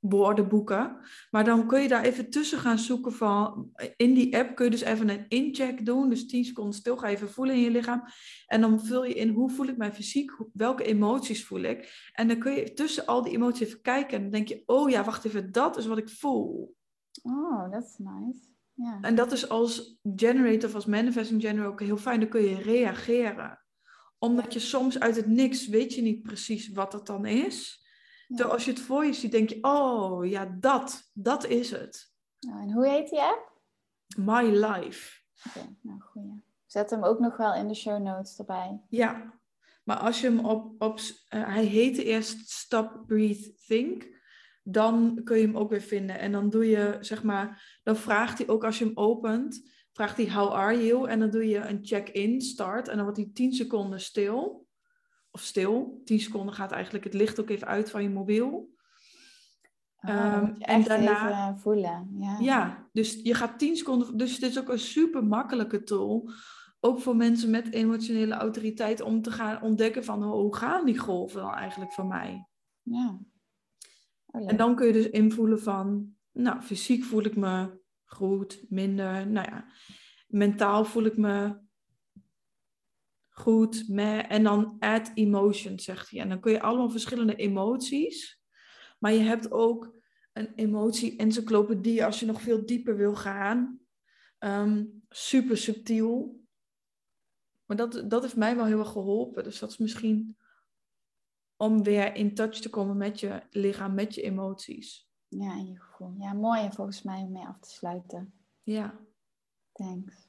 woordenboeken. 0.00 0.96
Maar 1.30 1.44
dan 1.44 1.66
kun 1.66 1.82
je 1.82 1.88
daar 1.88 2.04
even 2.04 2.30
tussen 2.30 2.58
gaan 2.58 2.78
zoeken 2.78 3.12
van... 3.12 3.70
In 3.96 4.14
die 4.14 4.36
app 4.36 4.56
kun 4.56 4.64
je 4.64 4.70
dus 4.70 4.80
even 4.80 5.08
een 5.08 5.24
incheck 5.28 5.86
doen. 5.86 6.08
Dus 6.08 6.26
10 6.26 6.44
seconden 6.44 6.74
stil, 6.74 6.96
ga 6.96 7.08
even 7.08 7.30
voelen 7.30 7.54
in 7.54 7.60
je 7.60 7.70
lichaam. 7.70 8.02
En 8.46 8.60
dan 8.60 8.84
vul 8.84 9.04
je 9.04 9.14
in, 9.14 9.28
hoe 9.28 9.50
voel 9.50 9.66
ik 9.66 9.76
mij 9.76 9.92
fysiek? 9.92 10.32
Welke 10.52 10.84
emoties 10.84 11.46
voel 11.46 11.60
ik? 11.60 12.10
En 12.12 12.28
dan 12.28 12.38
kun 12.38 12.52
je 12.52 12.72
tussen 12.72 13.06
al 13.06 13.22
die 13.22 13.32
emoties 13.32 13.66
even 13.66 13.80
kijken. 13.80 14.16
En 14.16 14.22
dan 14.22 14.30
denk 14.30 14.48
je, 14.48 14.62
oh 14.66 14.90
ja, 14.90 15.04
wacht 15.04 15.24
even, 15.24 15.52
dat 15.52 15.76
is 15.76 15.86
wat 15.86 15.98
ik 15.98 16.08
voel. 16.08 16.76
Oh, 17.22 17.70
dat 17.70 17.82
is 17.82 17.96
nice. 17.98 18.56
Ja. 18.74 18.98
En 19.00 19.14
dat 19.14 19.32
is 19.32 19.48
als 19.48 19.98
generator 20.16 20.68
of 20.68 20.74
als 20.74 20.86
manifesting 20.86 21.40
generator 21.40 21.72
ook 21.72 21.80
heel 21.80 21.96
fijn. 21.96 22.20
Dan 22.20 22.28
kun 22.28 22.42
je 22.42 22.62
reageren. 22.62 23.62
Omdat 24.18 24.52
je 24.52 24.58
soms 24.58 25.00
uit 25.00 25.16
het 25.16 25.26
niks 25.26 25.68
weet 25.68 25.94
je 25.94 26.02
niet 26.02 26.22
precies 26.22 26.68
wat 26.68 26.92
het 26.92 27.06
dan 27.06 27.26
is... 27.26 27.86
Terwijl 28.28 28.50
als 28.50 28.64
je 28.64 28.70
het 28.70 28.80
voor 28.80 29.04
je 29.04 29.12
ziet, 29.12 29.30
denk 29.30 29.48
je, 29.48 29.58
oh 29.60 30.26
ja, 30.26 30.56
dat, 30.60 31.10
dat 31.12 31.46
is 31.46 31.70
het. 31.70 32.12
Nou, 32.40 32.60
en 32.60 32.72
hoe 32.72 32.88
heet 32.88 33.08
die 33.10 33.20
app? 33.20 33.52
My 34.16 34.42
Life. 34.42 35.20
Oké, 35.46 35.76
nou 35.82 36.00
goeie. 36.00 36.42
Zet 36.66 36.90
hem 36.90 37.04
ook 37.04 37.18
nog 37.18 37.36
wel 37.36 37.54
in 37.54 37.68
de 37.68 37.74
show 37.74 38.02
notes 38.02 38.38
erbij. 38.38 38.80
Ja, 38.88 39.38
maar 39.84 39.96
als 39.96 40.20
je 40.20 40.26
hem 40.26 40.44
op, 40.44 40.82
op 40.82 40.98
uh, 40.98 41.46
hij 41.46 41.64
heette 41.64 42.04
eerst 42.04 42.50
Stop, 42.50 43.02
Breathe, 43.06 43.54
Think. 43.66 44.16
Dan 44.62 45.20
kun 45.24 45.38
je 45.38 45.46
hem 45.46 45.56
ook 45.56 45.70
weer 45.70 45.80
vinden. 45.80 46.18
En 46.18 46.32
dan 46.32 46.50
doe 46.50 46.68
je, 46.68 46.96
zeg 47.00 47.22
maar, 47.22 47.78
dan 47.82 47.96
vraagt 47.96 48.38
hij 48.38 48.48
ook 48.48 48.64
als 48.64 48.78
je 48.78 48.84
hem 48.84 48.96
opent, 48.96 49.70
vraagt 49.92 50.16
hij 50.16 50.32
how 50.32 50.52
are 50.52 50.86
you? 50.86 51.08
En 51.08 51.18
dan 51.18 51.30
doe 51.30 51.48
je 51.48 51.58
een 51.58 51.78
check-in, 51.82 52.40
start. 52.40 52.88
En 52.88 52.94
dan 52.94 53.04
wordt 53.04 53.18
hij 53.18 53.30
10 53.32 53.52
seconden 53.52 54.00
stil 54.00 54.67
of 55.30 55.40
stil. 55.40 56.00
10 56.04 56.20
seconden 56.20 56.54
gaat 56.54 56.72
eigenlijk 56.72 57.04
het 57.04 57.14
licht 57.14 57.40
ook 57.40 57.50
even 57.50 57.66
uit 57.66 57.90
van 57.90 58.02
je 58.02 58.10
mobiel. 58.10 58.76
Oh, 60.00 60.34
um, 60.36 60.54
en 60.58 60.82
daarna 60.82 61.56
voelen. 61.56 62.08
Ja. 62.18 62.36
ja, 62.40 62.88
dus 62.92 63.20
je 63.22 63.34
gaat 63.34 63.58
10 63.58 63.76
seconden. 63.76 64.16
Dus 64.16 64.32
het 64.32 64.42
is 64.42 64.58
ook 64.58 64.68
een 64.68 64.78
super 64.78 65.24
makkelijke 65.24 65.82
tool. 65.82 66.30
Ook 66.80 67.00
voor 67.00 67.16
mensen 67.16 67.50
met 67.50 67.72
emotionele 67.72 68.34
autoriteit 68.34 69.00
om 69.00 69.22
te 69.22 69.30
gaan 69.30 69.62
ontdekken 69.62 70.04
van 70.04 70.24
oh, 70.24 70.30
hoe 70.30 70.56
gaan 70.56 70.84
die 70.84 70.98
golven 70.98 71.40
dan 71.40 71.54
eigenlijk 71.54 71.92
voor 71.92 72.06
mij. 72.06 72.48
Ja. 72.82 73.18
Oh, 74.26 74.50
en 74.50 74.56
dan 74.56 74.74
kun 74.74 74.86
je 74.86 74.92
dus 74.92 75.10
invoelen 75.10 75.60
van, 75.60 76.14
nou, 76.32 76.60
fysiek 76.60 77.04
voel 77.04 77.24
ik 77.24 77.36
me 77.36 77.80
goed, 78.04 78.64
minder, 78.68 79.26
nou 79.26 79.50
ja. 79.50 79.64
mentaal 80.26 80.84
voel 80.84 81.04
ik 81.04 81.16
me 81.16 81.66
goed. 83.38 83.88
Meh, 83.88 84.32
en 84.32 84.42
dan 84.42 84.76
add 84.78 85.10
emotion, 85.14 85.78
zegt 85.78 86.10
hij. 86.10 86.20
En 86.20 86.28
dan 86.28 86.40
kun 86.40 86.52
je 86.52 86.60
allemaal 86.60 86.90
verschillende 86.90 87.34
emoties. 87.34 88.40
Maar 88.98 89.12
je 89.12 89.20
hebt 89.20 89.50
ook 89.50 89.96
een 90.32 90.54
emotie-encyclopedie 90.54 92.04
als 92.04 92.20
je 92.20 92.26
nog 92.26 92.40
veel 92.40 92.66
dieper 92.66 92.96
wil 92.96 93.14
gaan. 93.14 93.80
Ehm, 94.38 94.84
super 95.08 95.56
subtiel. 95.56 96.40
Maar 97.64 97.76
dat, 97.76 98.04
dat 98.06 98.22
heeft 98.22 98.36
mij 98.36 98.56
wel 98.56 98.64
heel 98.64 98.78
erg 98.78 98.92
geholpen. 98.92 99.44
Dus 99.44 99.58
dat 99.58 99.70
is 99.70 99.78
misschien 99.78 100.36
om 101.56 101.82
weer 101.82 102.14
in 102.14 102.34
touch 102.34 102.60
te 102.60 102.70
komen 102.70 102.96
met 102.96 103.20
je 103.20 103.42
lichaam, 103.50 103.94
met 103.94 104.14
je 104.14 104.22
emoties. 104.22 105.08
Ja, 105.28 105.54
in 105.54 105.66
je 105.66 105.80
gevoel. 105.80 106.14
Ja, 106.18 106.32
mooi 106.32 106.60
en 106.60 106.72
volgens 106.72 107.02
mij 107.02 107.22
om 107.22 107.32
mee 107.32 107.46
af 107.46 107.58
te 107.58 107.70
sluiten. 107.70 108.32
Ja. 108.62 109.00
Thanks. 109.72 110.27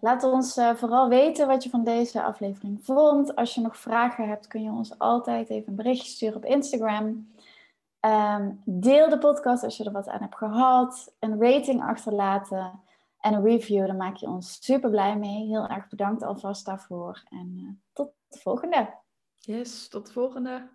Laat 0.00 0.22
ons 0.22 0.58
uh, 0.58 0.74
vooral 0.74 1.08
weten 1.08 1.46
wat 1.46 1.62
je 1.62 1.70
van 1.70 1.84
deze 1.84 2.22
aflevering 2.22 2.84
vond. 2.84 3.36
Als 3.36 3.54
je 3.54 3.60
nog 3.60 3.76
vragen 3.76 4.28
hebt, 4.28 4.46
kun 4.46 4.62
je 4.62 4.70
ons 4.70 4.98
altijd 4.98 5.50
even 5.50 5.68
een 5.68 5.76
berichtje 5.76 6.08
sturen 6.08 6.36
op 6.36 6.44
Instagram. 6.44 7.32
Um, 8.00 8.62
deel 8.64 9.08
de 9.08 9.18
podcast 9.18 9.62
als 9.62 9.76
je 9.76 9.84
er 9.84 9.92
wat 9.92 10.08
aan 10.08 10.20
hebt 10.20 10.36
gehad. 10.36 11.14
Een 11.18 11.40
rating 11.40 11.82
achterlaten 11.82 12.80
en 13.20 13.34
een 13.34 13.44
review. 13.44 13.86
Daar 13.86 13.96
maak 13.96 14.16
je 14.16 14.26
ons 14.26 14.58
super 14.60 14.90
blij 14.90 15.16
mee. 15.16 15.46
Heel 15.46 15.66
erg 15.66 15.88
bedankt 15.88 16.22
alvast 16.22 16.66
daarvoor. 16.66 17.22
En 17.30 17.52
uh, 17.56 17.68
tot 17.92 18.10
de 18.28 18.38
volgende. 18.38 18.94
Yes, 19.34 19.88
tot 19.88 20.06
de 20.06 20.12
volgende. 20.12 20.68